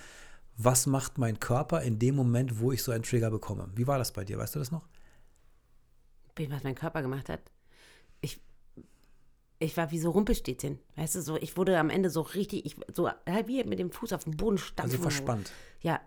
was 0.58 0.86
macht 0.86 1.18
mein 1.18 1.40
Körper 1.40 1.82
in 1.82 2.00
dem 2.00 2.16
Moment, 2.16 2.60
wo 2.60 2.72
ich 2.72 2.84
so 2.84 2.92
einen 2.92 3.04
Trigger 3.04 3.32
bekomme. 3.32 3.70
Wie 3.76 3.88
war 3.88 3.98
das 3.98 4.14
bei 4.14 4.24
dir? 4.24 4.38
Weißt 4.38 4.56
du 4.56 4.60
das 4.60 4.72
noch? 4.72 4.88
Was 6.36 6.64
mein 6.64 6.76
Körper 6.76 7.02
gemacht 7.02 7.30
hat? 7.30 7.42
Ich, 8.22 8.40
ich 9.60 9.76
war 9.78 9.92
wie 9.92 10.00
so 10.00 10.12
Rumpelstilzchen. 10.12 10.80
Weißt 10.96 11.16
du, 11.16 11.22
so, 11.22 11.38
ich 11.38 11.58
wurde 11.58 11.78
am 11.78 11.90
Ende 11.90 12.10
so 12.10 12.22
richtig, 12.22 12.66
ich, 12.66 12.76
so 12.94 13.10
halt 13.10 13.48
wie 13.48 13.64
mit 13.64 13.80
dem 13.80 13.92
Fuß 13.92 14.14
auf 14.14 14.24
dem 14.24 14.38
Boden 14.38 14.58
stampfen. 14.58 14.98
Also 14.98 15.02
verspannt. 15.02 15.52
Ja, 15.82 16.00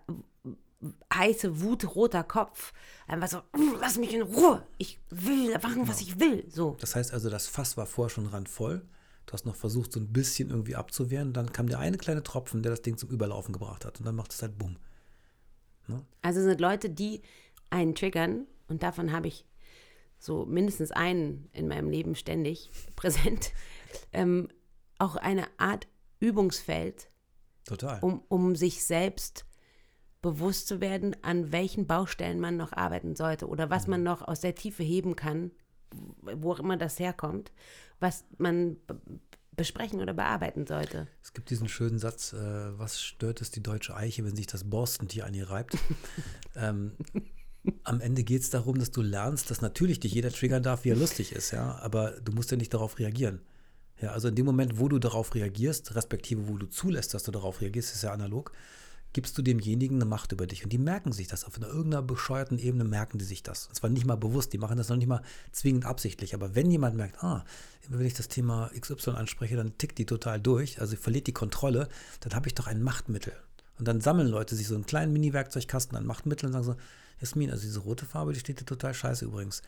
heiße 1.13 1.61
Wut, 1.61 1.95
roter 1.95 2.23
Kopf. 2.23 2.73
Einfach 3.07 3.27
so, 3.27 3.37
"Mm, 3.57 3.75
lass 3.79 3.97
mich 3.97 4.13
in 4.13 4.21
Ruhe. 4.21 4.65
Ich 4.77 4.99
will 5.09 5.53
machen, 5.57 5.87
was 5.87 6.01
ich 6.01 6.19
will. 6.19 6.45
So. 6.49 6.77
Das 6.79 6.95
heißt 6.95 7.13
also, 7.13 7.29
das 7.29 7.47
Fass 7.47 7.77
war 7.77 7.85
vorher 7.85 8.09
schon 8.09 8.27
randvoll. 8.27 8.85
Du 9.25 9.33
hast 9.33 9.45
noch 9.45 9.55
versucht, 9.55 9.91
so 9.91 9.99
ein 9.99 10.13
bisschen 10.13 10.49
irgendwie 10.49 10.75
abzuwehren. 10.75 11.33
Dann 11.33 11.51
kam 11.51 11.67
der 11.67 11.79
eine 11.79 11.97
kleine 11.97 12.23
Tropfen, 12.23 12.63
der 12.63 12.69
das 12.69 12.81
Ding 12.81 12.97
zum 12.97 13.09
Überlaufen 13.09 13.51
gebracht 13.53 13.83
hat. 13.85 13.99
Und 13.99 14.05
dann 14.05 14.15
macht 14.15 14.31
es 14.33 14.41
halt 14.41 14.57
Bumm. 14.57 14.77
Also 16.21 16.41
sind 16.41 16.59
Leute, 16.59 16.89
die 16.89 17.21
einen 17.69 17.95
triggern, 17.95 18.45
und 18.67 18.83
davon 18.83 19.11
habe 19.13 19.27
ich 19.27 19.45
so 20.19 20.45
mindestens 20.45 20.91
einen 20.91 21.49
in 21.53 21.67
meinem 21.67 21.89
Leben 21.89 22.15
ständig 22.15 22.71
präsent, 22.95 23.51
ähm, 24.11 24.49
auch 24.99 25.15
eine 25.15 25.45
Art 25.57 25.87
Übungsfeld, 26.19 27.09
Total. 27.65 27.99
um, 28.01 28.21
um 28.27 28.55
sich 28.55 28.83
selbst 28.83 29.45
bewusst 30.27 30.67
zu 30.67 30.81
werden, 30.81 31.15
an 31.21 31.53
welchen 31.53 31.87
Baustellen 31.87 32.39
man 32.39 32.57
noch 32.57 32.73
arbeiten 32.73 33.15
sollte 33.15 33.47
oder 33.47 33.69
was 33.69 33.87
man 33.87 34.03
noch 34.03 34.21
aus 34.21 34.41
der 34.41 34.55
Tiefe 34.55 34.83
heben 34.83 35.15
kann, 35.15 35.51
wo 36.21 36.51
auch 36.51 36.59
immer 36.59 36.75
das 36.75 36.99
herkommt, 36.99 37.53
was 38.01 38.25
man 38.37 38.75
besprechen 39.55 40.01
oder 40.01 40.13
bearbeiten 40.13 40.67
sollte. 40.67 41.07
Es 41.23 41.33
gibt 41.33 41.49
diesen 41.49 41.69
schönen 41.69 41.97
Satz, 41.97 42.33
äh, 42.33 42.37
was 42.77 43.01
stört 43.01 43.41
es 43.41 43.51
die 43.51 43.63
deutsche 43.63 43.95
Eiche, 43.95 44.25
wenn 44.25 44.35
sich 44.35 44.47
das 44.47 44.69
Borstentier 44.69 45.25
an 45.25 45.33
ihr 45.33 45.49
reibt? 45.49 45.77
ähm, 46.55 46.91
am 47.83 48.01
Ende 48.01 48.23
geht 48.23 48.41
es 48.41 48.49
darum, 48.49 48.77
dass 48.77 48.91
du 48.91 49.01
lernst, 49.01 49.49
dass 49.49 49.61
natürlich 49.61 49.99
dich 49.99 50.13
jeder 50.13 50.29
triggern 50.29 50.61
darf, 50.61 50.83
wie 50.83 50.89
er 50.89 50.95
lustig 50.95 51.31
ist, 51.31 51.51
ja, 51.51 51.79
aber 51.79 52.11
du 52.21 52.33
musst 52.33 52.51
ja 52.51 52.57
nicht 52.57 52.73
darauf 52.73 52.99
reagieren. 52.99 53.41
Ja, 53.99 54.11
also 54.11 54.27
in 54.27 54.35
dem 54.35 54.45
Moment, 54.45 54.77
wo 54.77 54.89
du 54.89 54.99
darauf 54.99 55.33
reagierst, 55.33 55.95
respektive 55.95 56.47
wo 56.47 56.57
du 56.57 56.67
zulässt, 56.67 57.13
dass 57.13 57.23
du 57.23 57.31
darauf 57.31 57.61
reagierst, 57.61 57.95
ist 57.95 58.03
ja 58.03 58.11
analog, 58.11 58.51
gibst 59.17 59.35
du 59.35 59.41
demjenigen 59.41 59.97
eine 59.97 60.05
Macht 60.05 60.31
über 60.31 60.45
dich. 60.45 60.63
Und 60.63 60.71
die 60.71 60.77
merken 60.77 61.11
sich 61.11 61.25
das. 61.25 61.43
Auf 61.43 61.57
einer 61.57 61.69
irgendeiner 61.69 62.03
bescheuerten 62.03 62.59
Ebene 62.59 62.83
merken 62.83 63.17
die 63.17 63.25
sich 63.25 63.41
das. 63.41 63.65
Und 63.65 63.73
zwar 63.73 63.89
nicht 63.89 64.05
mal 64.05 64.15
bewusst, 64.15 64.53
die 64.53 64.59
machen 64.59 64.77
das 64.77 64.89
noch 64.89 64.95
nicht 64.95 65.07
mal 65.07 65.23
zwingend 65.51 65.85
absichtlich. 65.85 66.35
Aber 66.35 66.53
wenn 66.53 66.69
jemand 66.69 66.95
merkt, 66.95 67.23
ah, 67.23 67.43
wenn 67.89 68.05
ich 68.05 68.13
das 68.13 68.27
Thema 68.27 68.69
XY 68.79 69.09
anspreche, 69.15 69.55
dann 69.55 69.75
tickt 69.79 69.97
die 69.97 70.05
total 70.05 70.39
durch, 70.39 70.79
also 70.81 70.95
verliert 70.95 71.25
die 71.25 71.33
Kontrolle, 71.33 71.89
dann 72.19 72.35
habe 72.35 72.47
ich 72.47 72.53
doch 72.53 72.67
ein 72.67 72.83
Machtmittel. 72.83 73.33
Und 73.79 73.87
dann 73.87 74.01
sammeln 74.01 74.27
Leute 74.27 74.55
sich 74.55 74.67
so 74.67 74.75
einen 74.75 74.85
kleinen 74.85 75.11
Mini-Werkzeugkasten 75.13 75.97
an 75.97 76.05
Machtmitteln 76.05 76.53
und 76.53 76.53
sagen 76.53 76.77
so, 76.77 76.81
Jasmin, 77.19 77.49
also 77.49 77.63
diese 77.63 77.79
rote 77.79 78.05
Farbe, 78.05 78.33
die 78.33 78.39
steht 78.39 78.59
dir 78.59 78.65
total 78.65 78.93
scheiße 78.93 79.25
übrigens. 79.25 79.63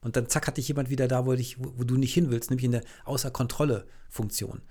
Und 0.00 0.14
dann 0.14 0.28
zack, 0.28 0.46
hat 0.46 0.58
dich 0.58 0.68
jemand 0.68 0.90
wieder 0.90 1.08
da, 1.08 1.26
wo, 1.26 1.34
dich, 1.34 1.58
wo, 1.58 1.72
wo 1.76 1.82
du 1.82 1.96
nicht 1.96 2.14
hin 2.14 2.30
willst, 2.30 2.50
nämlich 2.50 2.66
in 2.66 2.70
der 2.70 2.84
Außer-Kontrolle-Funktion. 3.04 4.62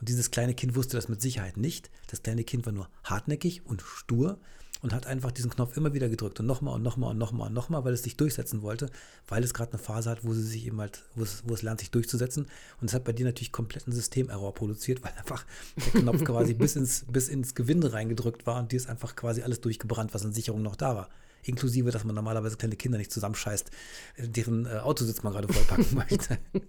Und 0.00 0.08
dieses 0.08 0.30
kleine 0.30 0.54
Kind 0.54 0.74
wusste 0.74 0.96
das 0.96 1.08
mit 1.08 1.20
Sicherheit 1.20 1.56
nicht. 1.56 1.90
Das 2.08 2.22
kleine 2.22 2.44
Kind 2.44 2.66
war 2.66 2.72
nur 2.72 2.88
hartnäckig 3.04 3.64
und 3.66 3.82
stur 3.82 4.38
und 4.84 4.92
hat 4.92 5.06
einfach 5.06 5.32
diesen 5.32 5.50
Knopf 5.50 5.78
immer 5.78 5.94
wieder 5.94 6.10
gedrückt 6.10 6.40
und 6.40 6.46
nochmal 6.46 6.74
und 6.74 6.82
nochmal 6.82 7.12
und 7.12 7.18
nochmal 7.18 7.48
und 7.48 7.54
nochmal, 7.54 7.84
weil 7.86 7.94
es 7.94 8.02
sich 8.02 8.18
durchsetzen 8.18 8.60
wollte, 8.60 8.90
weil 9.26 9.42
es 9.42 9.54
gerade 9.54 9.72
eine 9.72 9.78
Phase 9.78 10.10
hat, 10.10 10.24
wo 10.24 10.34
sie 10.34 10.42
sich 10.42 10.66
eben 10.66 10.78
halt, 10.78 11.04
wo 11.14 11.22
es, 11.22 11.42
wo 11.46 11.54
es 11.54 11.62
lernt, 11.62 11.80
sich 11.80 11.90
durchzusetzen. 11.90 12.48
Und 12.82 12.88
es 12.88 12.94
hat 12.94 13.04
bei 13.04 13.14
dir 13.14 13.24
natürlich 13.24 13.50
kompletten 13.50 13.94
Systemerror 13.94 14.52
produziert, 14.52 15.02
weil 15.02 15.12
einfach 15.12 15.46
der 15.76 16.02
Knopf 16.02 16.22
quasi 16.24 16.52
bis 16.52 16.76
ins, 16.76 17.06
bis 17.08 17.28
ins 17.28 17.54
Gewinde 17.54 17.94
reingedrückt 17.94 18.46
war 18.46 18.60
und 18.60 18.72
dir 18.72 18.76
ist 18.76 18.90
einfach 18.90 19.16
quasi 19.16 19.40
alles 19.40 19.62
durchgebrannt, 19.62 20.12
was 20.12 20.26
an 20.26 20.34
Sicherung 20.34 20.60
noch 20.60 20.76
da 20.76 20.94
war. 20.94 21.08
Inklusive, 21.44 21.90
dass 21.90 22.04
man 22.04 22.14
normalerweise 22.14 22.58
kleine 22.58 22.76
Kinder 22.76 22.98
nicht 22.98 23.10
zusammenscheißt, 23.10 23.70
deren 24.18 24.66
äh, 24.66 24.80
Autositz 24.80 25.22
man 25.22 25.32
gerade 25.32 25.50
vollpacken 25.50 25.94
möchte. 25.94 26.38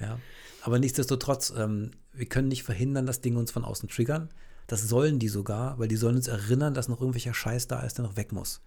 Ja. 0.00 0.16
Aber 0.62 0.78
nichtsdestotrotz, 0.78 1.52
ähm, 1.56 1.90
wir 2.18 2.26
können 2.26 2.48
nicht 2.48 2.64
verhindern, 2.64 3.06
dass 3.06 3.20
Dinge 3.20 3.38
uns 3.38 3.50
von 3.50 3.64
außen 3.64 3.88
triggern. 3.88 4.28
Das 4.66 4.82
sollen 4.82 5.18
die 5.18 5.28
sogar, 5.28 5.78
weil 5.78 5.88
die 5.88 5.96
sollen 5.96 6.16
uns 6.16 6.28
erinnern, 6.28 6.74
dass 6.74 6.88
noch 6.88 7.00
irgendwelcher 7.00 7.32
Scheiß 7.32 7.68
da 7.68 7.80
ist, 7.80 7.98
der 7.98 8.04
noch 8.04 8.16
weg 8.16 8.32
muss. 8.32 8.60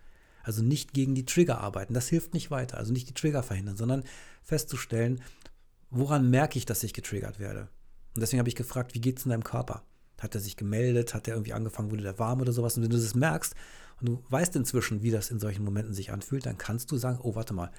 Also 0.43 0.63
nicht 0.63 0.93
gegen 0.93 1.13
die 1.13 1.25
Trigger 1.25 1.59
arbeiten, 1.59 1.93
das 1.93 2.07
hilft 2.07 2.33
nicht 2.33 2.49
weiter. 2.49 2.77
Also 2.77 2.91
nicht 2.93 3.09
die 3.09 3.13
Trigger 3.13 3.43
verhindern, 3.43 3.77
sondern 3.77 4.03
festzustellen, 4.41 5.21
woran 5.91 6.29
merke 6.29 6.57
ich, 6.57 6.65
dass 6.65 6.83
ich 6.83 6.93
getriggert 6.93 7.39
werde. 7.39 7.67
Und 8.15 8.21
deswegen 8.21 8.39
habe 8.39 8.49
ich 8.49 8.55
gefragt, 8.55 8.95
wie 8.95 9.01
geht 9.01 9.19
es 9.19 9.25
in 9.25 9.31
deinem 9.31 9.43
Körper? 9.43 9.83
Hat 10.19 10.35
er 10.35 10.41
sich 10.41 10.55
gemeldet? 10.55 11.13
Hat 11.13 11.27
er 11.27 11.35
irgendwie 11.35 11.53
angefangen, 11.53 11.91
wurde 11.91 12.03
der 12.03 12.19
warm 12.19 12.41
oder 12.41 12.53
sowas? 12.53 12.77
Und 12.77 12.83
wenn 12.83 12.89
du 12.89 12.97
das 12.97 13.15
merkst 13.15 13.53
und 13.99 14.09
du 14.09 14.23
weißt 14.29 14.55
inzwischen, 14.55 15.03
wie 15.03 15.11
das 15.11 15.29
in 15.29 15.39
solchen 15.39 15.63
Momenten 15.63 15.93
sich 15.93 16.11
anfühlt, 16.11 16.45
dann 16.45 16.57
kannst 16.57 16.91
du 16.91 16.97
sagen, 16.97 17.19
oh, 17.21 17.35
warte 17.35 17.53
mal, 17.53 17.71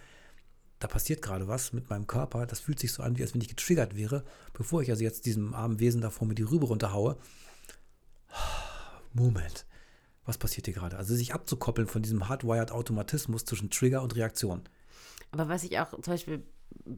da 0.82 0.88
passiert 0.88 1.22
gerade 1.22 1.46
was 1.46 1.72
mit 1.72 1.88
meinem 1.90 2.06
Körper, 2.06 2.44
das 2.44 2.58
fühlt 2.60 2.80
sich 2.80 2.92
so 2.92 3.02
an, 3.02 3.16
wie 3.16 3.22
als 3.22 3.34
wenn 3.34 3.40
ich 3.40 3.48
getriggert 3.48 3.96
wäre, 3.96 4.24
bevor 4.52 4.82
ich 4.82 4.90
also 4.90 5.04
jetzt 5.04 5.26
diesem 5.26 5.54
armen 5.54 5.78
Wesen 5.78 6.00
da 6.00 6.10
vor 6.10 6.26
mir 6.26 6.34
die 6.34 6.42
Rübe 6.42 6.66
runterhaue. 6.66 7.16
Moment, 9.12 9.66
was 10.24 10.38
passiert 10.38 10.66
hier 10.66 10.74
gerade? 10.74 10.96
Also 10.96 11.14
sich 11.14 11.34
abzukoppeln 11.34 11.86
von 11.86 12.02
diesem 12.02 12.28
hardwired 12.28 12.72
Automatismus 12.72 13.44
zwischen 13.44 13.70
Trigger 13.70 14.02
und 14.02 14.16
Reaktion. 14.16 14.62
Aber 15.30 15.48
was 15.48 15.62
ich 15.62 15.78
auch 15.78 15.90
zum 15.90 16.14
Beispiel, 16.14 16.42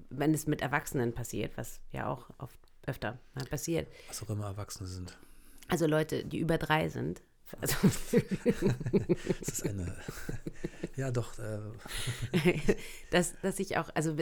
wenn 0.09 0.33
es 0.33 0.47
mit 0.47 0.63
Erwachsenen 0.63 1.13
passiert, 1.13 1.57
was 1.57 1.81
ja 1.93 2.07
auch 2.07 2.31
oft 2.39 2.59
öfter 2.87 3.19
passiert, 3.51 3.89
Was 4.09 4.23
auch 4.23 4.31
immer 4.31 4.47
Erwachsene 4.47 4.89
sind. 4.89 5.17
also 5.69 5.87
Leute, 5.87 6.25
die 6.25 6.39
über 6.39 6.59
drei 6.59 6.89
sind, 6.89 7.23
also 7.61 7.77
Das 9.41 9.49
ist 9.49 9.67
eine, 9.67 9.97
ja 10.97 11.11
doch, 11.11 11.39
äh, 11.39 12.59
dass, 13.11 13.35
dass 13.41 13.59
ich 13.59 13.77
auch, 13.77 13.91
also 13.95 14.17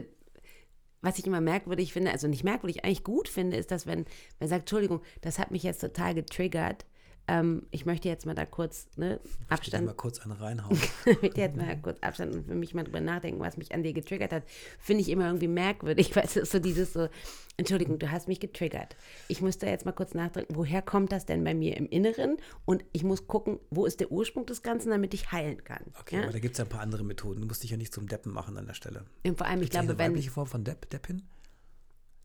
was 1.02 1.18
ich 1.18 1.26
immer 1.26 1.40
merkwürdig 1.40 1.92
finde, 1.92 2.12
also 2.12 2.28
nicht 2.28 2.44
merkwürdig, 2.44 2.84
eigentlich 2.84 3.04
gut 3.04 3.28
finde, 3.28 3.56
ist, 3.56 3.70
dass 3.70 3.86
wenn 3.86 4.06
man 4.38 4.48
sagt, 4.48 4.62
Entschuldigung, 4.62 5.02
das 5.20 5.38
hat 5.38 5.50
mich 5.50 5.62
jetzt 5.64 5.80
total 5.80 6.14
getriggert, 6.14 6.86
ähm, 7.28 7.66
ich 7.70 7.86
möchte 7.86 8.08
jetzt 8.08 8.26
mal 8.26 8.34
da 8.34 8.44
kurz 8.44 8.88
ne, 8.96 9.20
ich 9.24 9.50
Abstand 9.50 9.86
mal 9.86 9.94
kurz 9.94 10.20
einen 10.20 10.32
reinhauen. 10.32 10.78
ich 11.06 11.22
möchte 11.22 11.40
jetzt 11.40 11.56
mal 11.56 11.76
kurz 11.80 11.98
Abstand 12.00 12.34
und 12.34 12.46
für 12.46 12.54
mich 12.54 12.74
mal 12.74 12.84
drüber 12.84 13.00
nachdenken, 13.00 13.40
was 13.40 13.56
mich 13.56 13.72
an 13.74 13.82
dir 13.82 13.92
getriggert 13.92 14.32
hat, 14.32 14.42
finde 14.78 15.02
ich 15.02 15.08
immer 15.08 15.26
irgendwie 15.26 15.48
merkwürdig, 15.48 16.14
weil 16.16 16.24
es 16.24 16.36
ist 16.36 16.52
so 16.52 16.58
dieses 16.58 16.92
so, 16.92 17.08
Entschuldigung, 17.56 17.98
du 17.98 18.10
hast 18.10 18.28
mich 18.28 18.40
getriggert. 18.40 18.96
Ich 19.28 19.40
muss 19.40 19.58
da 19.58 19.68
jetzt 19.68 19.84
mal 19.84 19.92
kurz 19.92 20.14
nachdenken, 20.14 20.56
woher 20.56 20.82
kommt 20.82 21.12
das 21.12 21.26
denn 21.26 21.44
bei 21.44 21.54
mir 21.54 21.76
im 21.76 21.86
Inneren? 21.86 22.38
Und 22.64 22.84
ich 22.92 23.04
muss 23.04 23.26
gucken, 23.28 23.60
wo 23.70 23.86
ist 23.86 24.00
der 24.00 24.10
Ursprung 24.10 24.46
des 24.46 24.62
Ganzen, 24.62 24.90
damit 24.90 25.14
ich 25.14 25.30
heilen 25.30 25.62
kann. 25.62 25.82
Okay, 26.00 26.16
ja? 26.16 26.22
aber 26.24 26.32
da 26.32 26.38
gibt 26.38 26.54
es 26.54 26.58
ja 26.58 26.64
ein 26.64 26.70
paar 26.70 26.80
andere 26.80 27.04
Methoden. 27.04 27.40
Du 27.40 27.46
musst 27.46 27.62
dich 27.62 27.70
ja 27.70 27.76
nicht 27.76 27.92
zum 27.92 28.08
Deppen 28.08 28.32
machen 28.32 28.56
an 28.56 28.66
der 28.66 28.74
Stelle. 28.74 29.04
Und 29.24 29.38
vor 29.38 29.46
allem, 29.46 29.60
ich 29.60 29.70
Gibt's 29.70 29.76
nicht 29.76 29.86
glaube, 29.86 29.90
eine 29.90 29.98
wenn, 29.98 30.12
weibliche 30.12 30.30
Form 30.30 30.46
von 30.46 30.64
Depp, 30.64 30.90
Deppin? 30.90 31.22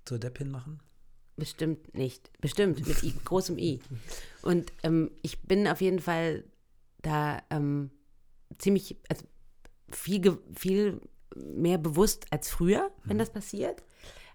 Zur 0.06 0.18
Deppin 0.18 0.50
machen? 0.50 0.80
Bestimmt 1.38 1.94
nicht. 1.94 2.32
Bestimmt, 2.42 2.86
mit 2.88 3.04
I, 3.04 3.14
großem 3.24 3.58
I. 3.60 3.80
Und 4.42 4.74
ähm, 4.82 5.12
ich 5.22 5.40
bin 5.44 5.68
auf 5.68 5.82
jeden 5.82 6.00
Fall 6.00 6.44
da 7.04 7.42
ähm, 7.52 7.92
ziemlich, 8.58 8.98
also 9.08 9.26
viel, 9.90 10.40
viel 10.56 11.00
mehr 11.36 11.78
bewusst 11.78 12.26
als 12.32 12.50
früher, 12.50 12.92
wenn 13.04 13.20
das 13.20 13.30
passiert. 13.30 13.84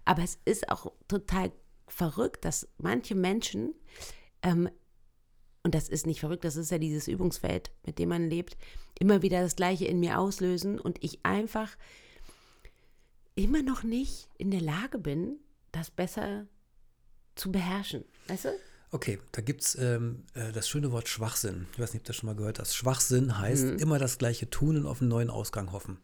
Aber 0.05 0.23
es 0.23 0.39
ist 0.45 0.69
auch 0.69 0.91
total 1.09 1.51
verrückt, 1.87 2.45
dass 2.45 2.69
manche 2.77 3.15
Menschen, 3.15 3.75
ähm, 4.41 4.69
und 5.63 5.75
das 5.75 5.89
ist 5.89 6.05
nicht 6.05 6.21
verrückt, 6.21 6.45
das 6.45 6.55
ist 6.55 6.71
ja 6.71 6.77
dieses 6.77 7.07
Übungsfeld, 7.07 7.71
mit 7.85 7.99
dem 7.99 8.09
man 8.09 8.29
lebt, 8.29 8.57
immer 8.97 9.21
wieder 9.21 9.41
das 9.41 9.55
Gleiche 9.55 9.85
in 9.85 9.99
mir 9.99 10.19
auslösen 10.19 10.79
und 10.79 11.03
ich 11.03 11.25
einfach 11.25 11.77
immer 13.35 13.61
noch 13.61 13.83
nicht 13.83 14.29
in 14.37 14.51
der 14.51 14.61
Lage 14.61 14.99
bin, 14.99 15.37
das 15.71 15.89
besser 15.91 16.47
zu 17.35 17.51
beherrschen. 17.51 18.05
Weißt 18.27 18.45
du? 18.45 18.49
Okay, 18.91 19.19
da 19.31 19.41
gibt 19.41 19.63
es 19.63 19.75
ähm, 19.75 20.23
äh, 20.35 20.51
das 20.51 20.69
schöne 20.69 20.91
Wort 20.91 21.09
Schwachsinn. 21.09 21.65
Ich 21.73 21.79
weiß 21.79 21.93
nicht, 21.93 22.01
ob 22.01 22.05
du 22.05 22.09
das 22.09 22.15
schon 22.17 22.27
mal 22.27 22.35
gehört 22.35 22.59
hast. 22.59 22.75
Schwachsinn 22.75 23.39
heißt 23.39 23.81
immer 23.81 23.97
das 23.97 24.19
gleiche 24.19 24.49
tun 24.49 24.77
und 24.77 24.85
auf 24.85 25.01
einen 25.01 25.09
neuen 25.09 25.31
Ausgang 25.31 25.71
hoffen. 25.71 25.97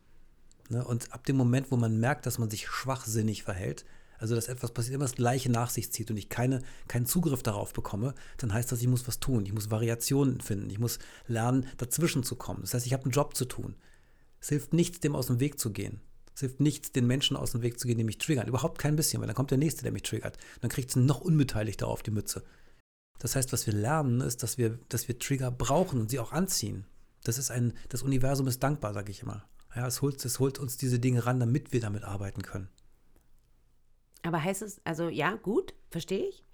Ne? 0.69 0.83
Und 0.83 1.13
ab 1.13 1.25
dem 1.25 1.35
Moment, 1.35 1.69
wo 1.69 1.77
man 1.77 1.99
merkt, 1.99 2.25
dass 2.25 2.39
man 2.39 2.49
sich 2.49 2.67
schwachsinnig 2.67 3.43
verhält, 3.43 3.85
also 4.17 4.35
dass 4.35 4.47
etwas 4.47 4.71
passiert, 4.71 4.95
immer 4.95 5.05
das 5.05 5.15
Gleiche 5.15 5.51
nach 5.51 5.69
sich 5.69 5.91
zieht 5.91 6.09
und 6.11 6.17
ich 6.17 6.29
keine, 6.29 6.61
keinen 6.87 7.05
Zugriff 7.05 7.43
darauf 7.43 7.73
bekomme, 7.73 8.15
dann 8.37 8.53
heißt 8.53 8.71
das, 8.71 8.81
ich 8.81 8.87
muss 8.87 9.07
was 9.07 9.19
tun. 9.19 9.45
Ich 9.45 9.53
muss 9.53 9.69
Variationen 9.69 10.41
finden. 10.41 10.69
Ich 10.69 10.79
muss 10.79 10.99
lernen, 11.27 11.67
dazwischen 11.77 12.23
zu 12.23 12.35
kommen. 12.35 12.61
Das 12.61 12.73
heißt, 12.73 12.85
ich 12.85 12.93
habe 12.93 13.03
einen 13.03 13.11
Job 13.11 13.35
zu 13.35 13.45
tun. 13.45 13.75
Es 14.41 14.49
hilft 14.49 14.73
nichts, 14.73 14.99
dem 14.99 15.15
aus 15.15 15.27
dem 15.27 15.39
Weg 15.39 15.59
zu 15.59 15.71
gehen. 15.71 16.01
Es 16.39 16.41
hilft 16.41 16.61
nichts, 16.61 16.93
den 16.93 17.05
Menschen 17.05 17.35
aus 17.35 17.51
dem 17.51 17.63
Weg 17.63 17.81
zu 17.81 17.85
gehen, 17.85 17.97
die 17.97 18.05
mich 18.05 18.17
triggern. 18.17 18.47
Überhaupt 18.47 18.79
kein 18.79 18.95
bisschen, 18.95 19.19
weil 19.19 19.27
dann 19.27 19.35
kommt 19.35 19.51
der 19.51 19.57
Nächste, 19.57 19.83
der 19.83 19.91
mich 19.91 20.03
triggert. 20.03 20.37
Dann 20.61 20.69
kriegt 20.69 20.89
es 20.89 20.95
noch 20.95 21.19
unbeteiligter 21.19 21.85
auf 21.85 22.01
die 22.01 22.11
Mütze. 22.11 22.45
Das 23.19 23.35
heißt, 23.35 23.51
was 23.51 23.67
wir 23.67 23.73
lernen, 23.73 24.21
ist, 24.21 24.41
dass 24.41 24.57
wir, 24.57 24.79
dass 24.87 25.09
wir 25.09 25.19
Trigger 25.19 25.51
brauchen 25.51 25.99
und 25.99 26.09
sie 26.09 26.17
auch 26.17 26.31
anziehen. 26.31 26.85
Das 27.25 27.37
ist 27.37 27.51
ein, 27.51 27.73
das 27.89 28.03
Universum 28.03 28.47
ist 28.47 28.63
dankbar, 28.63 28.93
sage 28.93 29.11
ich 29.11 29.21
immer. 29.21 29.43
Ja, 29.75 29.85
es 29.85 30.01
holt, 30.01 30.23
es 30.23 30.39
holt 30.39 30.59
uns 30.59 30.77
diese 30.77 30.97
Dinge 30.97 31.25
ran, 31.25 31.41
damit 31.41 31.73
wir 31.73 31.81
damit 31.81 32.05
arbeiten 32.05 32.41
können. 32.41 32.69
Aber 34.23 34.41
heißt 34.41 34.61
es, 34.61 34.79
also 34.85 35.09
ja, 35.09 35.35
gut, 35.35 35.73
verstehe 35.89 36.25
ich. 36.25 36.45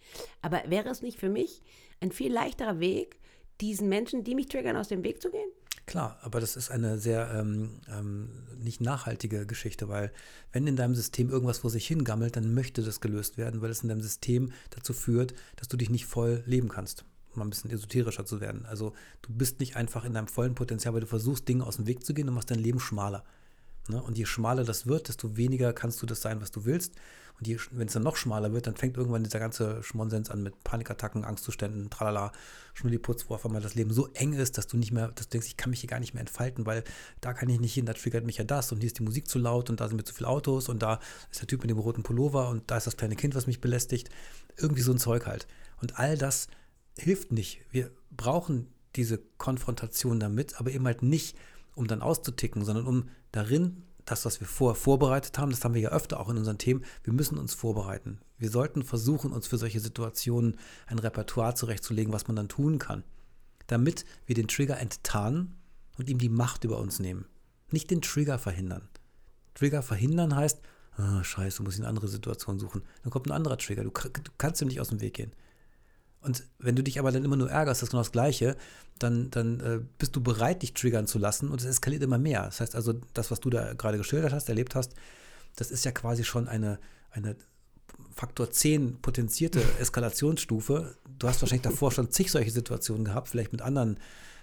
Aber 0.41 0.63
wäre 0.65 0.89
es 0.89 1.03
nicht 1.03 1.19
für 1.19 1.29
mich 1.29 1.61
ein 1.99 2.11
viel 2.11 2.33
leichterer 2.33 2.79
Weg, 2.79 3.19
diesen 3.61 3.87
Menschen, 3.87 4.23
die 4.23 4.33
mich 4.33 4.47
triggern, 4.47 4.77
aus 4.77 4.87
dem 4.87 5.03
Weg 5.03 5.21
zu 5.21 5.29
gehen? 5.29 5.51
Klar, 5.85 6.17
aber 6.23 6.39
das 6.39 6.55
ist 6.55 6.71
eine 6.71 6.97
sehr 6.97 7.31
ähm, 7.31 7.79
ähm, 7.87 8.29
nicht 8.57 8.81
nachhaltige 8.81 9.45
Geschichte, 9.45 9.87
weil 9.87 10.11
wenn 10.51 10.65
in 10.65 10.75
deinem 10.75 10.95
System 10.95 11.29
irgendwas 11.29 11.59
vor 11.59 11.69
sich 11.69 11.85
hingammelt, 11.85 12.35
dann 12.35 12.55
möchte 12.55 12.81
das 12.81 13.01
gelöst 13.01 13.37
werden, 13.37 13.61
weil 13.61 13.69
es 13.69 13.83
in 13.83 13.89
deinem 13.89 14.01
System 14.01 14.51
dazu 14.71 14.93
führt, 14.93 15.35
dass 15.57 15.67
du 15.67 15.77
dich 15.77 15.91
nicht 15.91 16.07
voll 16.07 16.43
leben 16.47 16.69
kannst. 16.69 17.05
um 17.35 17.41
ein 17.41 17.49
bisschen 17.49 17.69
esoterischer 17.69 18.25
zu 18.25 18.39
werden. 18.41 18.65
Also 18.65 18.93
du 19.21 19.33
bist 19.33 19.59
nicht 19.59 19.75
einfach 19.75 20.05
in 20.05 20.13
deinem 20.13 20.27
vollen 20.27 20.55
Potenzial, 20.55 20.93
weil 20.93 21.01
du 21.01 21.07
versuchst, 21.07 21.47
Dinge 21.47 21.65
aus 21.65 21.75
dem 21.75 21.85
Weg 21.85 22.05
zu 22.05 22.13
gehen 22.13 22.27
und 22.29 22.35
machst 22.35 22.49
dein 22.49 22.59
Leben 22.59 22.79
schmaler. 22.79 23.23
Ne? 23.89 24.01
Und 24.01 24.17
je 24.17 24.25
schmaler 24.25 24.63
das 24.63 24.87
wird, 24.87 25.07
desto 25.07 25.37
weniger 25.37 25.73
kannst 25.73 26.01
du 26.01 26.05
das 26.05 26.21
sein, 26.21 26.41
was 26.41 26.51
du 26.51 26.65
willst. 26.65 26.95
Und 27.37 27.47
wenn 27.71 27.87
es 27.87 27.93
dann 27.93 28.03
noch 28.03 28.15
schmaler 28.15 28.53
wird, 28.53 28.65
dann 28.65 28.77
fängt 28.77 28.95
irgendwann 28.95 29.23
dieser 29.23 29.39
ganze 29.39 29.83
Schmonsens 29.83 30.29
an 30.29 30.41
mit 30.41 30.63
Panikattacken, 30.63 31.25
Angstzuständen, 31.25 31.89
tralala, 31.89 32.31
Schnulliputz, 32.73 33.25
wo 33.27 33.33
auf 33.33 33.45
einmal 33.45 33.61
das 33.61 33.75
Leben 33.75 33.91
so 33.91 34.07
eng 34.13 34.31
ist, 34.33 34.57
dass 34.57 34.67
du 34.67 34.77
nicht 34.77 34.93
mehr, 34.93 35.09
dass 35.09 35.27
du 35.27 35.31
denkst, 35.31 35.47
ich 35.47 35.57
kann 35.57 35.69
mich 35.69 35.81
hier 35.81 35.89
gar 35.89 35.99
nicht 35.99 36.13
mehr 36.13 36.21
entfalten, 36.21 36.65
weil 36.65 36.85
da 37.19 37.33
kann 37.33 37.49
ich 37.49 37.59
nicht 37.59 37.73
hin, 37.73 37.85
da 37.85 37.93
triggert 37.93 38.25
mich 38.25 38.37
ja 38.37 38.45
das 38.45 38.71
und 38.71 38.79
hier 38.79 38.87
ist 38.87 38.99
die 38.99 39.03
Musik 39.03 39.27
zu 39.27 39.37
laut 39.37 39.69
und 39.69 39.81
da 39.81 39.87
sind 39.89 39.97
mir 39.97 40.05
zu 40.05 40.13
viele 40.13 40.29
Autos 40.29 40.69
und 40.69 40.81
da 40.81 40.99
ist 41.29 41.41
der 41.41 41.47
Typ 41.47 41.61
mit 41.61 41.69
dem 41.69 41.77
roten 41.77 42.03
Pullover 42.03 42.47
und 42.47 42.63
da 42.71 42.77
ist 42.77 42.87
das 42.87 42.95
kleine 42.95 43.17
Kind, 43.17 43.35
was 43.35 43.47
mich 43.47 43.59
belästigt. 43.59 44.09
Irgendwie 44.55 44.81
so 44.81 44.93
ein 44.93 44.97
Zeug 44.97 45.25
halt. 45.25 45.45
Und 45.81 45.99
all 45.99 46.17
das 46.17 46.47
hilft 46.97 47.33
nicht. 47.33 47.59
Wir 47.69 47.91
brauchen 48.11 48.67
diese 48.95 49.17
Konfrontation 49.37 50.21
damit, 50.21 50.57
aber 50.57 50.71
eben 50.71 50.85
halt 50.85 51.01
nicht, 51.01 51.35
um 51.75 51.87
dann 51.87 52.01
auszuticken, 52.01 52.63
sondern 52.63 52.87
um 52.87 53.09
darin 53.35 53.83
das, 54.05 54.25
was 54.25 54.39
wir 54.39 54.47
vorher 54.47 54.75
vorbereitet 54.75 55.37
haben, 55.37 55.49
das 55.49 55.63
haben 55.63 55.73
wir 55.73 55.81
ja 55.81 55.89
öfter 55.89 56.19
auch 56.19 56.29
in 56.29 56.37
unseren 56.37 56.57
Themen, 56.57 56.85
wir 57.03 57.13
müssen 57.13 57.37
uns 57.37 57.53
vorbereiten. 57.53 58.19
Wir 58.37 58.49
sollten 58.49 58.83
versuchen, 58.83 59.31
uns 59.31 59.47
für 59.47 59.57
solche 59.57 59.79
Situationen 59.79 60.57
ein 60.87 60.99
Repertoire 60.99 61.55
zurechtzulegen, 61.55 62.13
was 62.13 62.27
man 62.27 62.35
dann 62.35 62.47
tun 62.47 62.77
kann, 62.77 63.03
damit 63.67 64.05
wir 64.25 64.35
den 64.35 64.47
Trigger 64.47 64.79
enttarnen 64.79 65.55
und 65.97 66.09
ihm 66.09 66.19
die 66.19 66.29
Macht 66.29 66.63
über 66.63 66.77
uns 66.77 66.99
nehmen. 66.99 67.25
Nicht 67.71 67.89
den 67.89 68.01
Trigger 68.01 68.37
verhindern. 68.37 68.87
Trigger 69.55 69.81
verhindern 69.81 70.35
heißt, 70.35 70.61
oh, 70.99 71.23
scheiße, 71.23 71.57
du 71.57 71.63
musst 71.63 71.79
eine 71.79 71.87
andere 71.87 72.07
Situation 72.07 72.59
suchen. 72.59 72.83
Dann 73.01 73.11
kommt 73.11 73.27
ein 73.27 73.31
anderer 73.31 73.57
Trigger, 73.57 73.83
du, 73.83 73.89
du 73.89 74.31
kannst 74.37 74.61
ihm 74.61 74.67
nicht 74.67 74.81
aus 74.81 74.89
dem 74.89 75.01
Weg 75.01 75.15
gehen. 75.15 75.31
Und 76.25 76.43
wenn 76.57 76.75
du 76.75 76.83
dich 76.83 76.99
aber 76.99 77.11
dann 77.11 77.23
immer 77.23 77.35
nur 77.35 77.51
ärgerst, 77.51 77.81
das 77.81 77.87
ist 77.87 77.91
genau 77.91 78.01
das 78.01 78.11
Gleiche, 78.11 78.57
dann, 78.97 79.29
dann 79.29 79.59
äh, 79.59 79.79
bist 79.99 80.15
du 80.15 80.21
bereit, 80.21 80.63
dich 80.63 80.73
triggern 80.73 81.05
zu 81.05 81.19
lassen 81.19 81.49
und 81.49 81.61
es 81.61 81.67
eskaliert 81.67 82.01
immer 82.01 82.17
mehr. 82.17 82.43
Das 82.43 82.61
heißt 82.61 82.75
also, 82.75 82.93
das, 83.13 83.29
was 83.29 83.39
du 83.39 83.49
da 83.51 83.73
gerade 83.73 83.97
geschildert 83.97 84.33
hast, 84.33 84.49
erlebt 84.49 84.73
hast, 84.73 84.93
das 85.55 85.69
ist 85.69 85.85
ja 85.85 85.91
quasi 85.91 86.23
schon 86.23 86.47
eine, 86.47 86.79
eine 87.11 87.35
Faktor 88.15 88.49
10 88.49 89.01
potenzierte 89.01 89.61
Eskalationsstufe. 89.79 90.95
Du 91.19 91.27
hast 91.27 91.41
wahrscheinlich 91.41 91.61
davor 91.61 91.91
schon 91.91 92.09
zig 92.09 92.31
solche 92.31 92.51
Situationen 92.51 93.05
gehabt, 93.05 93.29
vielleicht 93.29 93.51
mit 93.51 93.61
anderen 93.61 93.99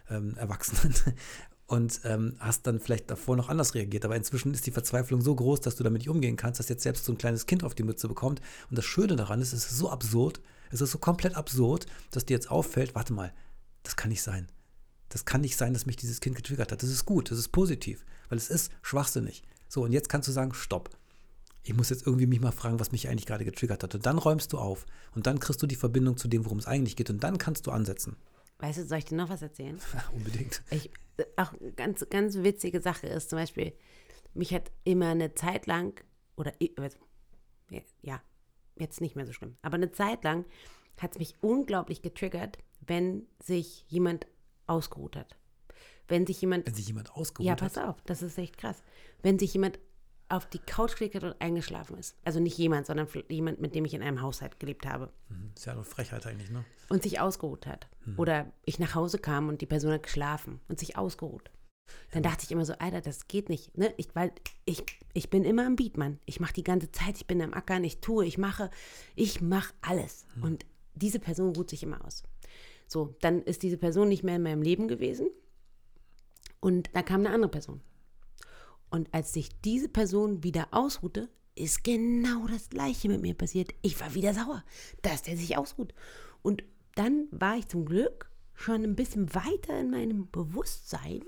ähm, 0.08 0.36
Erwachsenen 0.36 0.94
und 1.66 2.00
ähm, 2.04 2.36
hast 2.38 2.66
dann 2.66 2.78
vielleicht 2.78 3.10
davor 3.10 3.36
noch 3.36 3.48
anders 3.48 3.74
reagiert. 3.74 4.04
Aber 4.04 4.14
inzwischen 4.14 4.54
ist 4.54 4.66
die 4.66 4.72
Verzweiflung 4.72 5.20
so 5.20 5.34
groß, 5.34 5.62
dass 5.62 5.74
du 5.74 5.82
damit 5.82 6.02
nicht 6.02 6.10
umgehen 6.10 6.36
kannst, 6.36 6.60
dass 6.60 6.68
jetzt 6.68 6.84
selbst 6.84 7.06
so 7.06 7.12
ein 7.12 7.18
kleines 7.18 7.46
Kind 7.46 7.64
auf 7.64 7.74
die 7.74 7.82
Mütze 7.82 8.06
bekommt. 8.06 8.40
Und 8.70 8.78
das 8.78 8.84
Schöne 8.84 9.16
daran 9.16 9.40
ist, 9.40 9.52
es 9.52 9.64
ist 9.64 9.78
so 9.78 9.90
absurd, 9.90 10.40
es 10.72 10.80
ist 10.80 10.90
so 10.90 10.98
komplett 10.98 11.36
absurd, 11.36 11.86
dass 12.10 12.24
dir 12.24 12.34
jetzt 12.34 12.50
auffällt, 12.50 12.94
warte 12.94 13.12
mal, 13.12 13.32
das 13.82 13.96
kann 13.96 14.10
nicht 14.10 14.22
sein. 14.22 14.48
Das 15.10 15.26
kann 15.26 15.42
nicht 15.42 15.56
sein, 15.56 15.74
dass 15.74 15.86
mich 15.86 15.96
dieses 15.96 16.20
Kind 16.20 16.34
getriggert 16.36 16.72
hat. 16.72 16.82
Das 16.82 16.88
ist 16.88 17.04
gut, 17.04 17.30
das 17.30 17.38
ist 17.38 17.48
positiv, 17.48 18.04
weil 18.28 18.38
es 18.38 18.48
ist 18.48 18.72
schwachsinnig. 18.80 19.42
So, 19.68 19.84
und 19.84 19.92
jetzt 19.92 20.08
kannst 20.08 20.28
du 20.28 20.32
sagen, 20.32 20.54
stopp. 20.54 20.90
Ich 21.64 21.74
muss 21.74 21.90
jetzt 21.90 22.06
irgendwie 22.06 22.26
mich 22.26 22.40
mal 22.40 22.50
fragen, 22.50 22.80
was 22.80 22.90
mich 22.90 23.08
eigentlich 23.08 23.26
gerade 23.26 23.44
getriggert 23.44 23.82
hat. 23.82 23.94
Und 23.94 24.06
dann 24.06 24.18
räumst 24.18 24.52
du 24.52 24.58
auf. 24.58 24.86
Und 25.14 25.26
dann 25.26 25.38
kriegst 25.38 25.62
du 25.62 25.66
die 25.66 25.76
Verbindung 25.76 26.16
zu 26.16 26.26
dem, 26.26 26.44
worum 26.44 26.58
es 26.58 26.66
eigentlich 26.66 26.96
geht. 26.96 27.10
Und 27.10 27.22
dann 27.22 27.38
kannst 27.38 27.66
du 27.66 27.70
ansetzen. 27.70 28.16
Weißt 28.58 28.78
du, 28.78 28.86
soll 28.86 28.98
ich 28.98 29.04
dir 29.04 29.16
noch 29.16 29.28
was 29.28 29.42
erzählen? 29.42 29.78
Ja, 29.94 30.04
unbedingt. 30.12 30.62
Ich, 30.70 30.90
auch 31.36 31.52
ganz, 31.76 32.04
ganz 32.10 32.36
witzige 32.36 32.80
Sache 32.80 33.06
ist 33.06 33.30
zum 33.30 33.38
Beispiel, 33.38 33.72
mich 34.34 34.54
hat 34.54 34.72
immer 34.84 35.10
eine 35.10 35.34
Zeit 35.34 35.66
lang, 35.66 36.02
oder 36.36 36.52
ja, 38.02 38.20
jetzt 38.82 39.00
nicht 39.00 39.16
mehr 39.16 39.26
so 39.26 39.32
schlimm. 39.32 39.56
Aber 39.62 39.76
eine 39.76 39.92
Zeit 39.92 40.24
lang 40.24 40.44
hat 41.00 41.12
es 41.12 41.18
mich 41.18 41.36
unglaublich 41.40 42.02
getriggert, 42.02 42.58
wenn 42.80 43.26
sich 43.42 43.84
jemand 43.88 44.26
ausgeruht 44.66 45.16
hat. 45.16 45.36
Wenn 46.08 46.26
sich 46.26 46.40
jemand. 46.40 46.66
Wenn 46.66 46.74
sich 46.74 46.88
jemand 46.88 47.12
ausgeruht 47.12 47.50
hat. 47.50 47.60
Ja, 47.60 47.66
pass 47.66 47.78
auf, 47.78 48.02
das 48.02 48.22
ist 48.22 48.36
echt 48.38 48.58
krass. 48.58 48.82
Wenn 49.22 49.38
sich 49.38 49.52
jemand 49.54 49.78
auf 50.28 50.46
die 50.46 50.58
Couch 50.58 50.96
gelegt 50.96 51.14
hat 51.14 51.24
und 51.24 51.40
eingeschlafen 51.40 51.98
ist. 51.98 52.16
Also 52.24 52.40
nicht 52.40 52.56
jemand, 52.56 52.86
sondern 52.86 53.06
jemand, 53.28 53.60
mit 53.60 53.74
dem 53.74 53.84
ich 53.84 53.92
in 53.92 54.02
einem 54.02 54.22
Haushalt 54.22 54.58
gelebt 54.58 54.86
habe. 54.86 55.12
Mhm. 55.28 55.52
Ist 55.54 55.66
ja 55.66 55.74
eine 55.74 55.84
Frechheit 55.84 56.26
eigentlich, 56.26 56.50
ne? 56.50 56.64
Und 56.88 57.02
sich 57.02 57.20
ausgeruht 57.20 57.66
hat. 57.66 57.86
Mhm. 58.06 58.18
Oder 58.18 58.52
ich 58.64 58.78
nach 58.78 58.94
Hause 58.94 59.18
kam 59.18 59.48
und 59.50 59.60
die 59.60 59.66
Person 59.66 59.92
hat 59.92 60.04
geschlafen 60.04 60.60
und 60.68 60.78
sich 60.78 60.96
ausgeruht. 60.96 61.50
Dann 62.12 62.22
dachte 62.22 62.44
ich 62.44 62.52
immer 62.52 62.64
so, 62.64 62.74
Alter, 62.74 63.00
das 63.00 63.28
geht 63.28 63.48
nicht. 63.48 63.76
Ne? 63.76 63.92
Ich, 63.96 64.14
weil 64.14 64.32
ich, 64.64 64.84
ich 65.14 65.30
bin 65.30 65.44
immer 65.44 65.66
am 65.66 65.76
Beat, 65.76 65.96
Mann. 65.96 66.18
Ich 66.26 66.40
mache 66.40 66.52
die 66.52 66.64
ganze 66.64 66.90
Zeit, 66.92 67.16
ich 67.16 67.26
bin 67.26 67.40
am 67.40 67.54
Ackern, 67.54 67.84
ich 67.84 68.00
tue, 68.00 68.24
ich 68.26 68.38
mache, 68.38 68.70
ich 69.14 69.40
mache 69.40 69.72
alles. 69.80 70.26
Hm. 70.34 70.42
Und 70.42 70.66
diese 70.94 71.18
Person 71.18 71.54
ruht 71.56 71.70
sich 71.70 71.82
immer 71.82 72.04
aus. 72.04 72.22
So, 72.86 73.14
dann 73.20 73.42
ist 73.42 73.62
diese 73.62 73.78
Person 73.78 74.08
nicht 74.08 74.22
mehr 74.22 74.36
in 74.36 74.42
meinem 74.42 74.62
Leben 74.62 74.88
gewesen. 74.88 75.28
Und 76.60 76.90
da 76.92 77.02
kam 77.02 77.20
eine 77.20 77.30
andere 77.30 77.50
Person. 77.50 77.80
Und 78.90 79.08
als 79.12 79.32
sich 79.32 79.48
diese 79.62 79.88
Person 79.88 80.42
wieder 80.42 80.68
ausruhte, 80.70 81.30
ist 81.54 81.84
genau 81.84 82.46
das 82.46 82.68
Gleiche 82.68 83.08
mit 83.08 83.22
mir 83.22 83.34
passiert. 83.34 83.72
Ich 83.82 83.98
war 84.00 84.14
wieder 84.14 84.34
sauer, 84.34 84.64
dass 85.00 85.22
der 85.22 85.36
sich 85.36 85.56
ausruht. 85.56 85.94
Und 86.42 86.62
dann 86.94 87.28
war 87.30 87.56
ich 87.56 87.68
zum 87.68 87.84
Glück 87.84 88.30
schon 88.54 88.84
ein 88.84 88.96
bisschen 88.96 89.34
weiter 89.34 89.80
in 89.80 89.90
meinem 89.90 90.30
Bewusstsein, 90.30 91.22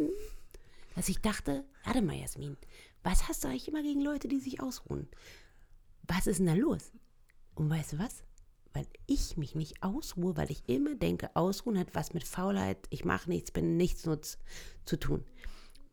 dass 0.95 1.09
ich 1.09 1.21
dachte, 1.21 1.65
warte 1.85 2.03
mal, 2.03 2.17
Jasmin, 2.17 2.57
was 3.03 3.29
hast 3.29 3.45
du 3.45 3.49
eigentlich 3.49 3.69
immer 3.69 3.83
gegen 3.83 4.01
Leute, 4.01 4.29
die 4.29 4.41
sich 4.41 4.61
ausruhen? 4.61 5.09
Was 6.07 6.27
ist 6.27 6.39
denn 6.39 6.47
da 6.47 6.55
los? 6.55 6.93
Und 7.55 7.71
weißt 7.71 7.95
du 7.95 7.99
was? 7.99 8.25
Weil 8.73 8.87
ich 9.07 9.37
mich 9.37 9.55
nicht 9.55 9.83
ausruhe, 9.83 10.37
weil 10.37 10.51
ich 10.51 10.69
immer 10.69 10.95
denke, 10.97 11.35
Ausruhen 11.35 11.79
hat 11.79 11.95
was 11.95 12.13
mit 12.13 12.25
Faulheit, 12.25 12.79
ich 12.91 13.05
mache 13.05 13.31
nichts, 13.31 13.53
bin 13.53 13.77
nichtsnutz 13.77 14.39
zu 14.85 14.99
tun. 14.99 15.25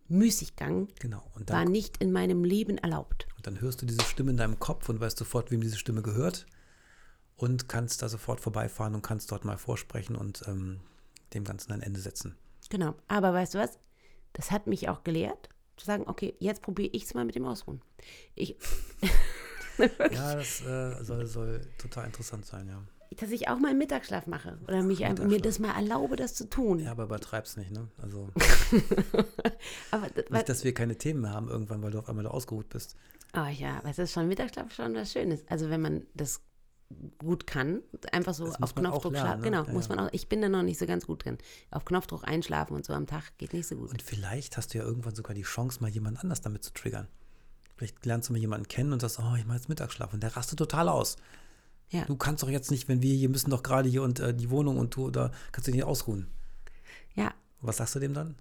Müßiggang 0.07 0.89
genau. 0.99 1.23
dann, 1.45 1.57
war 1.57 1.65
nicht 1.65 1.97
in 1.97 2.11
meinem 2.11 2.43
Leben 2.43 2.77
erlaubt. 2.77 3.27
Und 3.37 3.47
dann 3.47 3.61
hörst 3.61 3.81
du 3.81 3.85
diese 3.85 4.03
Stimme 4.03 4.31
in 4.31 4.37
deinem 4.37 4.59
Kopf 4.59 4.89
und 4.89 4.99
weißt 4.99 5.17
sofort, 5.17 5.51
wem 5.51 5.61
diese 5.61 5.77
Stimme 5.77 6.01
gehört 6.01 6.47
und 7.37 7.69
kannst 7.69 8.01
da 8.01 8.09
sofort 8.09 8.41
vorbeifahren 8.41 8.93
und 8.95 9.03
kannst 9.03 9.31
dort 9.31 9.45
mal 9.45 9.57
vorsprechen 9.57 10.15
und 10.15 10.43
ähm, 10.47 10.81
dem 11.33 11.43
Ganzen 11.43 11.71
ein 11.71 11.81
Ende 11.81 11.99
setzen. 11.99 12.35
Genau, 12.69 12.95
aber 13.07 13.33
weißt 13.33 13.53
du 13.53 13.59
was? 13.59 13.79
Das 14.33 14.51
hat 14.51 14.67
mich 14.67 14.89
auch 14.89 15.03
gelehrt, 15.03 15.49
zu 15.77 15.85
sagen, 15.85 16.03
okay, 16.07 16.35
jetzt 16.39 16.61
probiere 16.61 16.89
ich 16.93 17.03
es 17.03 17.13
mal 17.13 17.25
mit 17.25 17.35
dem 17.35 17.45
Ausruhen. 17.45 17.81
Ich 18.35 18.55
ja, 19.77 20.35
das 20.35 20.61
äh, 20.61 21.03
soll, 21.03 21.25
soll 21.25 21.61
total 21.77 22.05
interessant 22.05 22.45
sein, 22.45 22.67
ja. 22.67 22.81
Dass 23.17 23.31
ich 23.31 23.49
auch 23.49 23.59
mal 23.59 23.69
einen 23.69 23.77
Mittagsschlaf 23.77 24.25
mache 24.25 24.57
oder 24.63 24.83
mich 24.83 25.03
einfach, 25.03 25.25
mir 25.25 25.41
das 25.41 25.59
mal 25.59 25.75
erlaube, 25.75 26.15
das 26.15 26.33
zu 26.33 26.49
tun. 26.49 26.79
Ja, 26.79 26.91
aber 26.91 27.03
übertreib's 27.03 27.57
nicht, 27.57 27.69
ne? 27.71 27.89
Also. 28.01 28.29
aber, 29.91 30.07
nicht, 30.29 30.47
dass 30.47 30.63
wir 30.63 30.73
keine 30.73 30.97
Themen 30.97 31.21
mehr 31.21 31.31
haben 31.31 31.49
irgendwann, 31.49 31.83
weil 31.83 31.91
du 31.91 31.99
auf 31.99 32.07
einmal 32.07 32.23
da 32.23 32.29
ausgeruht 32.29 32.69
bist. 32.69 32.95
Oh 33.35 33.47
ja, 33.47 33.79
aber 33.79 33.89
es 33.89 33.99
ist 33.99 34.13
schon 34.13 34.29
Mittagsschlaf 34.29 34.73
schon 34.73 34.95
was 34.95 35.11
Schönes. 35.11 35.45
Also 35.49 35.69
wenn 35.69 35.81
man 35.81 36.05
das 36.13 36.41
gut 37.17 37.47
kann, 37.47 37.81
einfach 38.11 38.33
so 38.33 38.45
auf 38.45 38.75
Knopfdruck 38.75 39.15
schlafen. 39.15 39.41
Ne? 39.41 39.51
Genau, 39.51 39.63
ja, 39.63 39.71
muss 39.71 39.89
man 39.89 39.99
auch. 39.99 40.09
Ich 40.11 40.27
bin 40.27 40.41
da 40.41 40.49
noch 40.49 40.63
nicht 40.63 40.79
so 40.79 40.85
ganz 40.85 41.05
gut 41.05 41.25
drin. 41.25 41.37
Auf 41.69 41.85
Knopfdruck 41.85 42.27
einschlafen 42.27 42.75
und 42.75 42.85
so 42.85 42.93
am 42.93 43.07
Tag 43.07 43.37
geht 43.37 43.53
nicht 43.53 43.67
so 43.67 43.75
gut. 43.75 43.91
Und 43.91 44.01
vielleicht 44.01 44.57
hast 44.57 44.73
du 44.73 44.77
ja 44.77 44.83
irgendwann 44.83 45.15
sogar 45.15 45.33
die 45.33 45.43
Chance, 45.43 45.79
mal 45.81 45.89
jemand 45.89 46.19
anders 46.19 46.41
damit 46.41 46.63
zu 46.63 46.73
triggern. 46.73 47.07
Vielleicht 47.75 48.05
lernst 48.05 48.29
du 48.29 48.33
mal 48.33 48.39
jemanden 48.39 48.67
kennen 48.67 48.93
und 48.93 48.99
sagst, 48.99 49.19
oh, 49.19 49.35
ich 49.37 49.45
mache 49.45 49.57
jetzt 49.57 49.69
Mittagsschlaf 49.69 50.13
und 50.13 50.21
der 50.21 50.35
rastet 50.35 50.59
total 50.59 50.89
aus. 50.89 51.17
Ja. 51.89 52.05
Du 52.05 52.15
kannst 52.15 52.43
doch 52.43 52.49
jetzt 52.49 52.71
nicht, 52.71 52.87
wenn 52.87 53.01
wir 53.01 53.13
hier 53.13 53.29
müssen 53.29 53.49
doch 53.49 53.63
gerade 53.63 53.89
hier 53.89 54.03
und 54.03 54.19
äh, 54.19 54.33
die 54.33 54.49
Wohnung 54.49 54.77
und 54.77 54.95
du, 54.95 55.09
da 55.11 55.31
kannst 55.51 55.67
du 55.67 55.71
nicht 55.71 55.83
ausruhen. 55.83 56.27
Ja. 57.15 57.33
Was 57.59 57.77
sagst 57.77 57.95
du 57.95 57.99
dem 57.99 58.13
dann? 58.13 58.35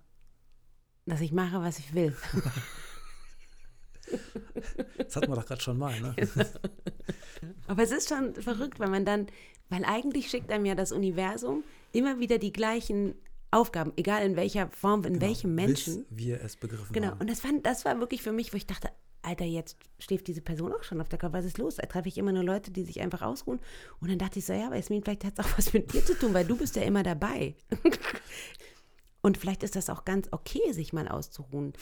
Dass 1.07 1.21
ich 1.21 1.33
mache, 1.33 1.61
was 1.61 1.79
ich 1.79 1.95
will. 1.95 2.17
Das 4.99 5.17
hatten 5.17 5.31
wir 5.31 5.37
doch 5.37 5.47
gerade 5.47 5.61
schon 5.61 5.79
mal, 5.79 6.01
ne? 6.01 6.15
Aber 7.67 7.83
es 7.83 7.91
ist 7.91 8.09
schon 8.09 8.35
verrückt, 8.35 8.81
weil 8.81 8.91
man 8.91 9.05
dann, 9.05 9.27
weil 9.69 9.85
eigentlich 9.85 10.31
schickt 10.31 10.51
einem 10.51 10.67
ja 10.67 10.75
das 10.75 10.93
Universum 10.93 11.65
immer 11.93 12.19
wieder 12.19 12.39
die 12.39 12.53
gleichen 12.53 13.15
Aufgaben, 13.53 13.93
egal 13.97 14.25
in 14.25 14.37
welcher 14.37 14.69
Form, 14.71 15.05
in 15.05 15.15
genau, 15.15 15.27
welchem 15.27 15.55
Menschen. 15.55 16.05
Bis 16.09 16.19
wir 16.19 16.41
es 16.43 16.57
begriffen 16.57 16.93
genau. 16.93 17.09
haben. 17.09 17.19
Genau, 17.19 17.21
und 17.21 17.31
das, 17.31 17.41
fand, 17.41 17.67
das 17.67 17.85
war 17.85 17.99
wirklich 17.99 18.23
für 18.23 18.33
mich, 18.33 18.53
wo 18.53 18.57
ich 18.57 18.67
dachte, 18.67 18.91
Alter, 19.23 19.45
jetzt 19.45 19.77
steht 19.99 20.27
diese 20.29 20.41
Person 20.41 20.73
auch 20.73 20.83
schon 20.83 21.01
auf 21.01 21.09
der 21.09 21.19
Kopf, 21.19 21.33
was 21.33 21.45
ist 21.45 21.59
los? 21.59 21.77
Da 21.77 21.87
treffe 21.87 22.09
ich 22.09 22.17
immer 22.17 22.33
nur 22.33 22.45
Leute, 22.45 22.71
die 22.71 22.85
sich 22.85 23.01
einfach 23.01 23.23
ausruhen. 23.23 23.61
Und 24.01 24.11
dann 24.11 24.19
dachte 24.19 24.39
ich 24.39 24.47
so, 24.47 24.53
ja, 24.53 24.67
aber 24.67 24.77
Esmin, 24.77 25.03
vielleicht 25.03 25.25
hat 25.25 25.39
es 25.39 25.45
auch 25.45 25.59
was 25.59 25.73
mit 25.73 25.93
dir 25.93 26.05
zu 26.05 26.19
tun, 26.19 26.33
weil 26.33 26.47
du 26.47 26.57
bist 26.57 26.77
ja 26.77 26.83
immer 26.83 27.03
dabei. 27.03 27.55
und 29.23 29.37
vielleicht 29.37 29.63
ist 29.63 29.77
das 29.77 29.91
auch 29.91 30.05
ganz 30.05 30.29
okay, 30.31 30.73
sich 30.73 30.93
mal 30.93 31.09
auszuruhen. 31.09 31.75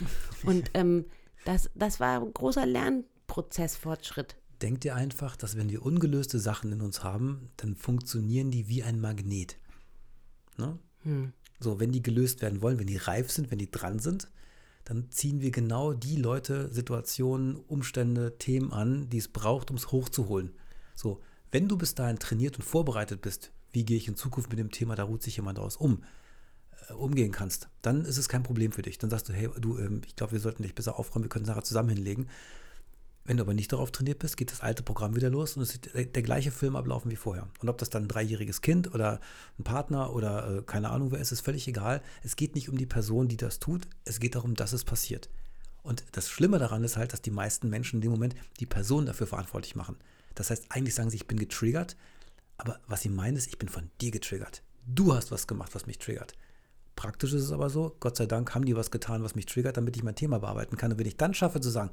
Und 0.45 0.71
ähm, 0.75 1.05
das, 1.45 1.71
das 1.75 2.01
war 2.01 2.21
ein 2.21 2.33
großer 2.33 2.67
Lernprozessfortschritt. 2.67 4.37
Denk 4.63 4.81
dir 4.81 4.97
einfach, 4.97 5.37
dass 5.37 5.57
wenn 5.57 5.71
wir 5.71 5.85
ungelöste 5.85 6.39
Sachen 6.39 6.73
in 6.73 6.81
uns 6.81 7.05
haben, 7.05 7.51
dann 7.57 7.77
funktionieren 7.77 8.51
die 8.51 8.69
wie 8.69 8.83
ein 8.83 9.01
Magnet. 9.01 9.57
Ne? 10.57 10.79
Hm. 11.03 11.33
So, 11.61 11.81
wenn 11.81 11.93
die 11.93 12.03
gelöst 12.03 12.43
werden 12.43 12.61
wollen, 12.63 12.79
wenn 12.79 12.87
die 12.87 12.97
reif 12.97 13.31
sind, 13.31 13.51
wenn 13.51 13.59
die 13.59 13.71
dran 13.71 13.99
sind, 13.99 14.29
dann 14.85 15.11
ziehen 15.11 15.41
wir 15.41 15.51
genau 15.51 15.93
die 15.93 16.17
Leute, 16.17 16.73
Situationen, 16.73 17.57
Umstände, 17.57 18.39
Themen 18.39 18.73
an, 18.73 19.11
die 19.11 19.19
es 19.19 19.29
braucht, 19.29 19.71
um 19.71 19.77
es 19.77 19.93
hochzuholen. 19.93 20.53
So, 20.95 21.21
wenn 21.51 21.69
du 21.69 21.77
bis 21.77 21.95
dahin 21.95 22.19
trainiert 22.19 22.57
und 22.57 22.65
vorbereitet 22.65 23.21
bist, 23.21 23.53
wie 23.73 23.85
gehe 23.85 23.97
ich 23.97 24.09
in 24.09 24.17
Zukunft 24.17 24.51
mit 24.51 24.59
dem 24.59 24.71
Thema, 24.71 24.95
da 24.95 25.05
ruht 25.05 25.23
sich 25.23 25.37
jemand 25.37 25.59
aus, 25.59 25.77
um, 25.77 26.05
äh, 26.89 26.95
umgehen 26.95 27.33
kannst, 27.33 27.69
dann 27.83 28.05
ist 28.05 28.19
es 28.19 28.29
kein 28.29 28.43
Problem 28.43 28.73
für 28.73 28.83
dich. 28.83 28.99
Dann 28.99 29.11
sagst 29.11 29.29
du, 29.29 29.33
hey, 29.33 29.49
du, 29.61 29.79
ähm, 29.79 30.01
ich 30.07 30.17
glaube, 30.17 30.33
wir 30.33 30.41
sollten 30.41 30.63
dich 30.63 30.75
besser 30.75 30.99
aufräumen, 30.99 31.25
wir 31.25 31.29
können 31.29 31.45
es 31.45 31.49
nachher 31.49 31.65
zusammen 31.65 31.91
hinlegen. 31.91 32.29
Wenn 33.29 33.37
du 33.37 33.43
aber 33.43 33.53
nicht 33.53 33.71
darauf 33.75 33.93
trainiert 33.93 34.21
bist, 34.21 34.39
geht 34.39 34.53
das 34.53 34.63
alte 34.63 34.83
Programm 34.83 35.15
wieder 35.15 35.29
los 35.29 35.55
und 35.55 35.63
es 35.63 35.75
ist 35.75 35.91
der, 35.95 36.23
gleiche 36.23 36.51
Film 36.51 36.77
ablaufen 36.77 37.11
wie 37.11 37.17
vorher. 37.17 37.47
Und 37.61 37.69
ob 37.69 37.77
das 37.77 37.91
dann 37.91 38.05
ein 38.05 38.09
dreijähriges 38.09 38.63
Kind 38.63 38.95
oder 38.95 39.21
ein 39.59 39.65
Partner 39.65 40.15
oder 40.15 40.61
äh, 40.61 40.63
keine 40.63 40.89
Ahnung 40.89 41.13
wer 41.13 41.19
ist, 41.19 41.31
ist 41.31 41.43
völlig 41.43 41.69
egal. 41.69 42.01
Es 42.23 42.37
geht 42.37 42.55
nicht 42.55 42.71
um 42.71 42.79
die 42.79 42.87
Person, 42.87 43.29
die 43.29 43.37
das 43.37 43.59
tut. 43.59 43.87
Es 44.07 44.19
geht 44.19 44.35
darum, 44.35 44.55
dass 44.55 44.73
es 44.73 44.83
passiert. 44.83 45.29
Und 45.83 46.05
das 46.13 46.31
Schlimme 46.31 46.59
daran 46.59 46.83
ist 46.85 46.97
halt, 46.97 47.13
dass 47.13 47.21
die 47.21 47.31
meisten 47.31 47.69
Menschen 47.69 47.97
in 47.97 48.01
dem 48.01 48.13
Moment 48.13 48.35
die 48.61 48.67
Person 48.67 49.05
dafür 49.05 49.27
verantwortlich 49.27 49.77
machen. 49.77 49.99
Das 50.35 50.49
heißt, 50.49 50.65
eigentlich 50.71 50.95
sagen 50.95 51.11
sie, 51.11 51.17
ich 51.17 51.27
bin 51.27 51.39
getriggert, 51.39 51.97
aber 52.57 52.81
was 52.87 53.03
sie 53.03 53.11
meinen 53.11 53.37
ist, 53.37 53.49
ich 53.49 53.59
bin 53.59 53.69
von 53.69 53.91
dir 54.01 54.11
getriggert. 54.11 54.63
Du 54.87 55.15
hast 55.15 55.31
was 55.31 55.47
gemacht, 55.47 55.75
was 55.75 55.85
mich 55.85 55.99
triggert. 55.99 56.33
Praktisch 56.97 57.35
ist 57.35 57.43
es 57.43 57.53
aber 57.53 57.69
so, 57.69 57.95
Gott 58.01 58.17
sei 58.17 58.25
Dank 58.25 58.55
haben 58.55 58.65
die 58.65 58.75
was 58.75 58.91
getan, 58.91 59.23
was 59.23 59.35
mich 59.35 59.45
triggert, 59.45 59.77
damit 59.77 59.99
ich 59.99 60.03
mein 60.03 60.15
Thema 60.15 60.39
bearbeiten 60.39 60.79
kann. 60.79 60.93
Und 60.93 60.99
wenn 60.99 61.07
ich 61.07 61.19
dann 61.19 61.35
schaffe 61.35 61.61
zu 61.61 61.69
sagen, 61.69 61.91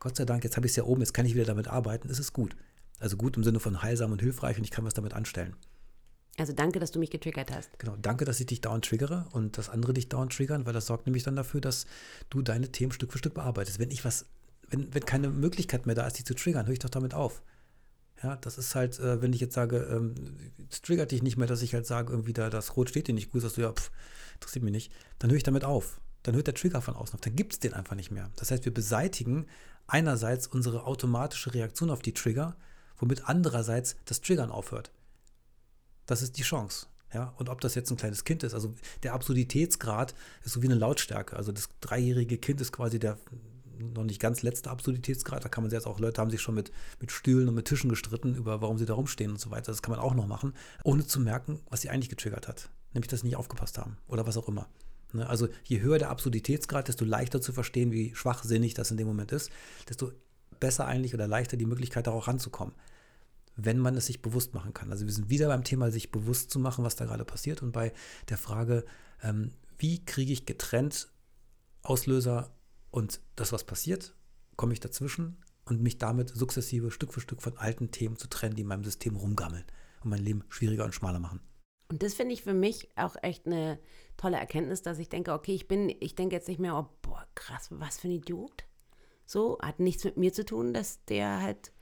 Gott 0.00 0.16
sei 0.16 0.24
Dank, 0.24 0.42
jetzt 0.42 0.56
habe 0.56 0.66
ich 0.66 0.72
es 0.72 0.76
ja 0.76 0.84
oben, 0.84 1.02
jetzt 1.02 1.12
kann 1.12 1.26
ich 1.26 1.34
wieder 1.34 1.44
damit 1.44 1.68
arbeiten, 1.68 2.08
ist 2.08 2.18
es 2.18 2.32
gut. 2.32 2.56
Also 2.98 3.16
gut 3.16 3.36
im 3.36 3.44
Sinne 3.44 3.60
von 3.60 3.82
heilsam 3.82 4.12
und 4.12 4.20
hilfreich 4.20 4.58
und 4.58 4.64
ich 4.64 4.70
kann 4.70 4.84
was 4.84 4.94
damit 4.94 5.14
anstellen. 5.14 5.54
Also 6.38 6.54
danke, 6.54 6.78
dass 6.78 6.90
du 6.90 6.98
mich 6.98 7.10
getriggert 7.10 7.52
hast. 7.52 7.78
Genau, 7.78 7.96
danke, 8.00 8.24
dass 8.24 8.40
ich 8.40 8.46
dich 8.46 8.62
dauernd 8.62 8.84
triggere 8.84 9.26
und 9.32 9.58
dass 9.58 9.68
andere 9.68 9.92
dich 9.92 10.08
dauernd 10.08 10.32
triggern, 10.32 10.64
weil 10.64 10.72
das 10.72 10.86
sorgt 10.86 11.06
nämlich 11.06 11.22
dann 11.22 11.36
dafür, 11.36 11.60
dass 11.60 11.86
du 12.30 12.40
deine 12.40 12.72
Themen 12.72 12.92
Stück 12.92 13.12
für 13.12 13.18
Stück 13.18 13.34
bearbeitest. 13.34 13.78
Wenn 13.78 13.90
ich 13.90 14.04
was, 14.04 14.26
wenn, 14.68 14.92
wenn 14.94 15.04
keine 15.04 15.28
Möglichkeit 15.28 15.84
mehr 15.84 15.94
da 15.94 16.06
ist, 16.06 16.18
dich 16.18 16.24
zu 16.24 16.34
triggern, 16.34 16.66
höre 16.66 16.72
ich 16.72 16.78
doch 16.78 16.88
damit 16.88 17.12
auf. 17.12 17.42
Ja, 18.22 18.36
das 18.36 18.58
ist 18.58 18.74
halt, 18.74 18.98
äh, 19.00 19.20
wenn 19.22 19.32
ich 19.32 19.40
jetzt 19.40 19.54
sage, 19.54 19.78
ähm, 19.90 20.14
es 20.70 20.82
triggert 20.82 21.10
dich 21.10 21.22
nicht 21.22 21.36
mehr, 21.36 21.46
dass 21.46 21.62
ich 21.62 21.74
halt 21.74 21.86
sage, 21.86 22.12
irgendwie 22.12 22.34
da, 22.34 22.50
das 22.50 22.76
Rot 22.76 22.90
steht 22.90 23.08
dir 23.08 23.14
nicht 23.14 23.30
gut, 23.30 23.42
sagst 23.42 23.56
du, 23.56 23.62
ja, 23.62 23.72
pff, 23.72 23.90
interessiert 24.34 24.62
mich 24.62 24.72
nicht, 24.72 24.92
dann 25.18 25.30
höre 25.30 25.38
ich 25.38 25.42
damit 25.42 25.64
auf. 25.64 26.00
Dann 26.22 26.34
hört 26.34 26.46
der 26.46 26.54
Trigger 26.54 26.82
von 26.82 26.94
außen 26.94 27.14
auf, 27.14 27.20
dann 27.20 27.36
gibt 27.36 27.54
es 27.54 27.58
den 27.60 27.74
einfach 27.74 27.96
nicht 27.96 28.10
mehr. 28.10 28.30
Das 28.36 28.50
heißt, 28.50 28.64
wir 28.64 28.74
beseitigen 28.74 29.46
einerseits 29.86 30.46
unsere 30.46 30.84
automatische 30.84 31.54
Reaktion 31.54 31.90
auf 31.90 32.02
die 32.02 32.14
Trigger, 32.14 32.56
womit 32.98 33.28
andererseits 33.28 33.96
das 34.04 34.20
Triggern 34.20 34.50
aufhört. 34.50 34.92
Das 36.06 36.22
ist 36.22 36.38
die 36.38 36.42
Chance. 36.42 36.86
Ja, 37.12 37.34
und 37.38 37.48
ob 37.48 37.60
das 37.60 37.74
jetzt 37.74 37.90
ein 37.90 37.96
kleines 37.96 38.22
Kind 38.22 38.44
ist, 38.44 38.54
also 38.54 38.72
der 39.02 39.14
Absurditätsgrad 39.14 40.14
ist 40.44 40.52
so 40.52 40.62
wie 40.62 40.66
eine 40.66 40.76
Lautstärke. 40.76 41.34
Also 41.34 41.50
das 41.50 41.68
dreijährige 41.80 42.38
Kind 42.38 42.60
ist 42.60 42.70
quasi 42.70 43.00
der 43.00 43.18
noch 43.80 44.04
nicht 44.04 44.20
ganz 44.20 44.42
letzte 44.42 44.70
Absurditätsgrad. 44.70 45.44
Da 45.44 45.48
kann 45.48 45.64
man 45.64 45.72
jetzt 45.72 45.86
auch, 45.86 45.98
Leute 45.98 46.20
haben 46.20 46.30
sich 46.30 46.40
schon 46.40 46.54
mit, 46.54 46.70
mit 47.00 47.10
Stühlen 47.10 47.48
und 47.48 47.54
mit 47.54 47.66
Tischen 47.66 47.90
gestritten, 47.90 48.34
über 48.34 48.60
warum 48.60 48.78
sie 48.78 48.86
da 48.86 48.94
rumstehen 48.94 49.32
und 49.32 49.40
so 49.40 49.50
weiter. 49.50 49.72
Das 49.72 49.82
kann 49.82 49.92
man 49.92 50.00
auch 50.00 50.14
noch 50.14 50.26
machen, 50.26 50.54
ohne 50.84 51.06
zu 51.06 51.20
merken, 51.20 51.60
was 51.68 51.80
sie 51.80 51.90
eigentlich 51.90 52.10
getriggert 52.10 52.46
hat. 52.46 52.70
Nämlich, 52.92 53.08
dass 53.08 53.20
sie 53.20 53.26
nicht 53.26 53.36
aufgepasst 53.36 53.78
haben 53.78 53.96
oder 54.06 54.26
was 54.26 54.36
auch 54.36 54.48
immer. 54.48 54.68
Ne? 55.14 55.28
Also 55.28 55.48
je 55.64 55.80
höher 55.80 55.98
der 55.98 56.10
Absurditätsgrad, 56.10 56.88
desto 56.88 57.04
leichter 57.04 57.40
zu 57.40 57.52
verstehen, 57.52 57.92
wie 57.92 58.14
schwachsinnig 58.14 58.74
das 58.74 58.90
in 58.90 58.96
dem 58.96 59.06
Moment 59.06 59.32
ist, 59.32 59.50
desto 59.88 60.12
besser 60.58 60.86
eigentlich 60.86 61.14
oder 61.14 61.26
leichter 61.26 61.56
die 61.56 61.66
Möglichkeit, 61.66 62.06
darauf 62.06 62.28
ranzukommen, 62.28 62.74
wenn 63.56 63.78
man 63.78 63.96
es 63.96 64.06
sich 64.06 64.22
bewusst 64.22 64.54
machen 64.54 64.74
kann. 64.74 64.90
Also 64.90 65.06
wir 65.06 65.12
sind 65.12 65.30
wieder 65.30 65.48
beim 65.48 65.64
Thema, 65.64 65.90
sich 65.90 66.10
bewusst 66.10 66.50
zu 66.50 66.58
machen, 66.58 66.84
was 66.84 66.96
da 66.96 67.04
gerade 67.04 67.24
passiert 67.24 67.62
und 67.62 67.72
bei 67.72 67.92
der 68.28 68.38
Frage, 68.38 68.84
ähm, 69.22 69.52
wie 69.78 70.04
kriege 70.04 70.32
ich 70.32 70.46
getrennt 70.46 71.08
Auslöser 71.82 72.54
und 72.90 73.20
das, 73.36 73.52
was 73.52 73.64
passiert, 73.64 74.14
komme 74.56 74.74
ich 74.74 74.80
dazwischen 74.80 75.38
und 75.64 75.80
mich 75.80 75.98
damit 75.98 76.28
sukzessive 76.28 76.90
Stück 76.90 77.14
für 77.14 77.20
Stück 77.20 77.40
von 77.40 77.56
alten 77.56 77.90
Themen 77.90 78.16
zu 78.16 78.28
trennen, 78.28 78.56
die 78.56 78.62
in 78.62 78.68
meinem 78.68 78.84
System 78.84 79.16
rumgammeln 79.16 79.64
und 80.02 80.10
mein 80.10 80.22
Leben 80.22 80.44
schwieriger 80.48 80.84
und 80.84 80.94
schmaler 80.94 81.20
machen. 81.20 81.40
Und 81.90 82.04
das 82.04 82.14
finde 82.14 82.32
ich 82.32 82.42
für 82.42 82.54
mich 82.54 82.88
auch 82.96 83.16
echt 83.20 83.46
eine 83.46 83.80
tolle 84.16 84.36
Erkenntnis, 84.36 84.80
dass 84.80 85.00
ich 85.00 85.08
denke, 85.08 85.32
okay, 85.32 85.54
ich 85.54 85.66
bin, 85.66 85.92
ich 86.00 86.14
denke 86.14 86.36
jetzt 86.36 86.46
nicht 86.46 86.60
mehr, 86.60 86.76
oh, 86.76 86.86
boah, 87.02 87.26
krass, 87.34 87.66
was 87.70 87.98
für 87.98 88.06
ein 88.06 88.12
Idiot. 88.12 88.64
So, 89.26 89.58
hat 89.60 89.80
nichts 89.80 90.04
mit 90.04 90.16
mir 90.16 90.32
zu 90.32 90.44
tun, 90.44 90.72
dass 90.72 91.04
der 91.06 91.42
halt 91.42 91.72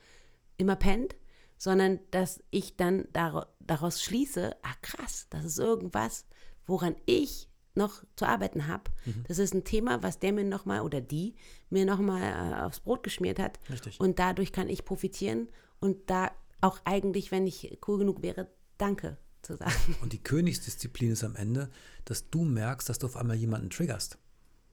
immer 0.57 0.77
pennt, 0.77 1.15
sondern 1.59 2.01
dass 2.11 2.43
ich 2.51 2.77
dann 2.77 3.07
daraus 3.13 4.03
schließe, 4.03 4.57
ah 4.63 4.75
krass, 4.81 5.27
das 5.29 5.45
ist 5.45 5.59
irgendwas, 5.59 6.25
woran 6.65 6.97
ich 7.05 7.51
noch 7.75 8.03
zu 8.17 8.25
arbeiten 8.25 8.67
habe. 8.67 8.91
Mhm. 9.05 9.25
Das 9.29 9.39
ist 9.39 9.53
ein 9.53 9.65
Thema, 9.65 10.03
was 10.03 10.19
der 10.19 10.33
mir 10.33 10.45
nochmal 10.45 10.81
oder 10.81 11.03
die 11.03 11.35
mir 11.69 11.85
nochmal 11.85 12.23
äh, 12.23 12.63
aufs 12.63 12.81
Brot 12.81 13.03
geschmiert 13.03 13.39
hat. 13.39 13.61
Richtig. 13.69 14.01
Und 14.01 14.19
dadurch 14.19 14.53
kann 14.53 14.71
ich 14.71 14.87
profitieren 14.87 15.49
und 15.81 16.09
da 16.09 16.33
auch 16.63 16.81
eigentlich, 16.85 17.31
wenn 17.31 17.47
ich 17.47 17.79
cool 17.87 17.99
genug 17.99 18.23
wäre, 18.23 18.51
danke 18.79 19.19
zu 19.43 19.57
sagen. 19.57 19.97
Und 20.03 20.13
die 20.13 20.23
Königsdisziplin 20.23 21.13
ist 21.13 21.25
am 21.25 21.37
Ende, 21.37 21.71
dass 22.05 22.31
du 22.31 22.45
merkst, 22.45 22.89
dass 22.89 22.99
du 22.99 23.07
auf 23.07 23.17
einmal 23.17 23.37
jemanden 23.37 23.71
triggerst. 23.71 24.19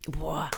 Boah. 0.07 0.49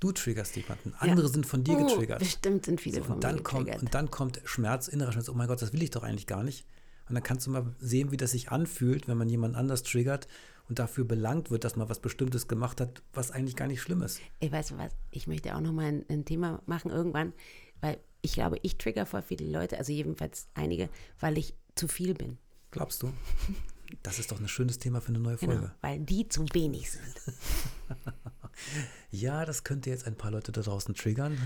Du 0.00 0.10
triggerst 0.12 0.56
jemanden. 0.56 0.94
Andere 0.98 1.26
ja. 1.26 1.32
sind 1.32 1.46
von 1.46 1.62
dir 1.62 1.78
oh, 1.78 1.86
getriggert. 1.86 2.18
Bestimmt 2.18 2.66
sind 2.66 2.80
viele 2.80 2.98
so, 2.98 3.04
von 3.04 3.20
dann 3.20 3.36
mir 3.36 3.42
kommt, 3.42 3.66
getriggert. 3.66 3.82
Und 3.82 3.94
dann 3.94 4.10
kommt 4.10 4.40
Schmerz, 4.44 4.88
innerer 4.88 5.12
Schmerz. 5.12 5.28
Oh 5.28 5.34
mein 5.34 5.46
Gott, 5.46 5.62
das 5.62 5.72
will 5.72 5.82
ich 5.82 5.90
doch 5.90 6.02
eigentlich 6.02 6.26
gar 6.26 6.42
nicht. 6.42 6.66
Und 7.08 7.14
dann 7.14 7.22
kannst 7.22 7.46
du 7.46 7.50
mal 7.50 7.74
sehen, 7.78 8.10
wie 8.10 8.16
das 8.16 8.32
sich 8.32 8.50
anfühlt, 8.50 9.06
wenn 9.06 9.18
man 9.18 9.28
jemanden 9.28 9.56
anders 9.56 9.82
triggert 9.82 10.28
und 10.68 10.78
dafür 10.78 11.04
belangt 11.04 11.50
wird, 11.50 11.64
dass 11.64 11.76
man 11.76 11.88
was 11.88 12.00
Bestimmtes 12.00 12.48
gemacht 12.48 12.80
hat, 12.80 13.02
was 13.12 13.30
eigentlich 13.30 13.56
gar 13.56 13.66
nicht 13.66 13.82
schlimm 13.82 14.02
ist. 14.02 14.20
Ich 14.40 14.50
weiß 14.50 14.76
was, 14.78 14.92
ich 15.10 15.26
möchte 15.26 15.54
auch 15.54 15.60
noch 15.60 15.72
mal 15.72 15.86
ein, 15.86 16.04
ein 16.08 16.24
Thema 16.24 16.62
machen 16.66 16.90
irgendwann, 16.90 17.32
weil 17.80 17.98
ich 18.22 18.32
glaube, 18.32 18.58
ich 18.62 18.78
trigger 18.78 19.04
voll 19.04 19.22
viele 19.22 19.50
Leute, 19.50 19.78
also 19.78 19.92
jedenfalls 19.92 20.46
einige, 20.54 20.88
weil 21.20 21.36
ich 21.38 21.54
zu 21.74 21.88
viel 21.88 22.14
bin. 22.14 22.38
Glaubst 22.72 23.02
du? 23.02 23.12
Das 24.02 24.18
ist 24.18 24.32
doch 24.32 24.40
ein 24.40 24.48
schönes 24.48 24.78
Thema 24.78 25.02
für 25.02 25.10
eine 25.10 25.18
neue 25.18 25.36
genau, 25.36 25.52
Folge. 25.52 25.66
Genau, 25.66 25.78
weil 25.82 26.00
die 26.00 26.26
zu 26.26 26.46
wenig 26.54 26.90
sind. 26.90 27.14
ja, 29.10 29.44
das 29.44 29.64
könnte 29.64 29.90
jetzt 29.90 30.06
ein 30.06 30.16
paar 30.16 30.30
Leute 30.30 30.50
da 30.50 30.62
draußen 30.62 30.94
triggern. 30.94 31.36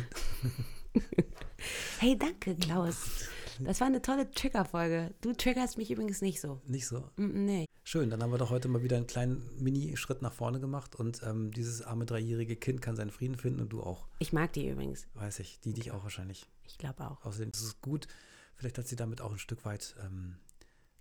hey, 1.98 2.16
danke, 2.16 2.54
Klaus. 2.54 3.28
Das 3.58 3.80
war 3.80 3.88
eine 3.88 4.00
tolle 4.00 4.30
Trigger-Folge. 4.30 5.12
Du 5.22 5.32
triggerst 5.32 5.76
mich 5.76 5.90
übrigens 5.90 6.22
nicht 6.22 6.40
so. 6.40 6.60
Nicht 6.66 6.86
so? 6.86 7.10
Mm, 7.16 7.44
nee. 7.46 7.64
Schön, 7.82 8.10
dann 8.10 8.22
haben 8.22 8.30
wir 8.30 8.38
doch 8.38 8.50
heute 8.50 8.68
mal 8.68 8.84
wieder 8.84 8.96
einen 8.96 9.08
kleinen 9.08 9.42
Mini-Schritt 9.58 10.22
nach 10.22 10.32
vorne 10.32 10.60
gemacht 10.60 10.94
und 10.94 11.24
ähm, 11.24 11.50
dieses 11.50 11.82
arme 11.82 12.06
dreijährige 12.06 12.54
Kind 12.54 12.80
kann 12.80 12.94
seinen 12.94 13.10
Frieden 13.10 13.36
finden 13.36 13.60
und 13.60 13.70
du 13.70 13.82
auch. 13.82 14.06
Ich 14.20 14.32
mag 14.32 14.52
die 14.52 14.68
übrigens. 14.68 15.08
Weiß 15.14 15.40
ich, 15.40 15.58
die 15.58 15.72
dich 15.72 15.90
auch 15.90 16.04
wahrscheinlich. 16.04 16.46
Ich 16.64 16.78
glaube 16.78 17.10
auch. 17.10 17.24
Außerdem 17.24 17.50
ist 17.50 17.62
es 17.62 17.80
gut, 17.80 18.06
vielleicht 18.54 18.78
hat 18.78 18.86
sie 18.86 18.96
damit 18.96 19.20
auch 19.20 19.32
ein 19.32 19.40
Stück 19.40 19.64
weit 19.64 19.96
ähm, 20.04 20.36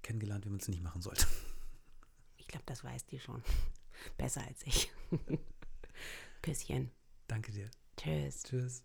kennengelernt, 0.05 0.45
wie 0.45 0.49
man 0.49 0.59
es 0.59 0.67
nicht 0.67 0.83
machen 0.83 1.01
sollte. 1.01 1.27
Ich 2.37 2.47
glaube, 2.49 2.65
das 2.67 2.83
weiß 2.83 3.07
die 3.07 3.19
schon. 3.19 3.43
Besser 4.17 4.41
als 4.45 4.61
ich. 4.67 4.91
Küsschen. 6.43 6.91
Danke 7.27 7.51
dir. 7.51 7.71
Tschüss. 7.97 8.43
Tschüss. 8.43 8.83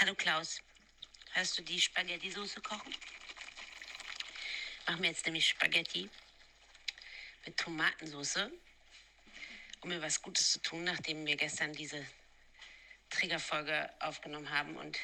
Hallo 0.00 0.14
Klaus. 0.14 0.60
Hörst 1.34 1.58
du 1.58 1.62
die 1.62 1.78
Spaghetti-Soße 1.78 2.62
kochen? 2.62 2.94
Machen 4.86 5.02
wir 5.02 5.10
jetzt 5.10 5.26
nämlich 5.26 5.46
Spaghetti 5.46 6.08
mit 7.44 7.58
Tomatensoße, 7.58 8.50
um 9.82 9.88
mir 9.90 10.00
was 10.00 10.22
Gutes 10.22 10.52
zu 10.52 10.62
tun, 10.62 10.84
nachdem 10.84 11.26
wir 11.26 11.36
gestern 11.36 11.74
diese 11.74 12.04
Triggerfolge 13.10 13.90
aufgenommen 14.00 14.48
haben 14.48 14.76
und 14.78 14.98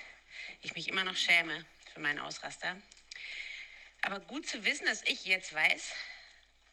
ich 0.63 0.75
mich 0.75 0.89
immer 0.89 1.05
noch 1.05 1.17
schäme 1.17 1.67
für 1.93 2.01
meinen 2.01 2.21
Ausraster. 2.21 2.81
Aber 4.03 4.21
gut 4.21 4.47
zu 4.47 4.65
wissen, 4.65 4.87
dass 4.87 5.03
ich 5.03 5.25
jetzt 5.25 5.53
weiß, 5.53 5.93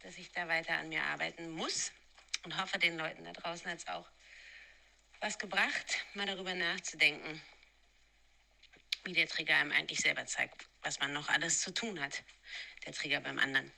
dass 0.02 0.18
ich 0.18 0.32
da 0.32 0.48
weiter 0.48 0.74
an 0.78 0.90
mir 0.90 1.04
arbeiten 1.04 1.50
muss 1.50 1.92
und 2.44 2.60
hoffe, 2.62 2.80
den 2.80 2.98
Leuten 2.98 3.24
da 3.24 3.34
draußen 3.34 3.70
hat 3.70 3.80
es 3.80 3.88
auch 3.88 4.10
was 5.20 5.40
gebracht, 5.40 6.06
mal 6.14 6.28
darüber 6.28 6.54
nachzudenken, 6.54 7.42
wie 9.04 9.14
der 9.14 9.28
Trigger 9.28 9.58
einem 9.58 9.72
eigentlich 9.72 10.00
selber 10.00 10.26
zeigt, 10.26 10.68
was 10.82 11.00
man 11.00 11.12
noch 11.12 11.28
alles 11.30 11.62
zu 11.62 11.74
tun 11.74 12.00
hat, 12.00 12.24
der 12.86 12.94
Trigger 12.94 13.20
beim 13.20 13.40
anderen. 13.40 13.72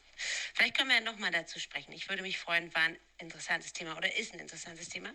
Vielleicht 0.53 0.75
können 0.75 0.89
wir 0.89 0.97
ja 0.97 1.01
nochmal 1.01 1.31
dazu 1.31 1.59
sprechen. 1.59 1.93
Ich 1.93 2.09
würde 2.09 2.21
mich 2.21 2.37
freuen, 2.37 2.73
war 2.75 2.83
ein 2.83 2.99
interessantes 3.19 3.71
Thema 3.71 3.95
oder 3.95 4.13
ist 4.17 4.33
ein 4.33 4.39
interessantes 4.39 4.89
Thema 4.89 5.13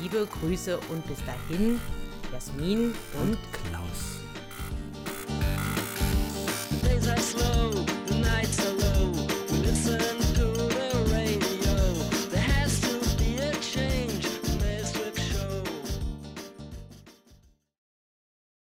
Liebe 0.00 0.28
Grüße 0.40 0.78
und 0.88 1.04
bis 1.08 1.18
dahin, 1.26 1.80
Jasmin 2.32 2.94
und 3.20 3.36
Klaus. 3.50 4.20
They 6.80 6.94
just 6.94 7.95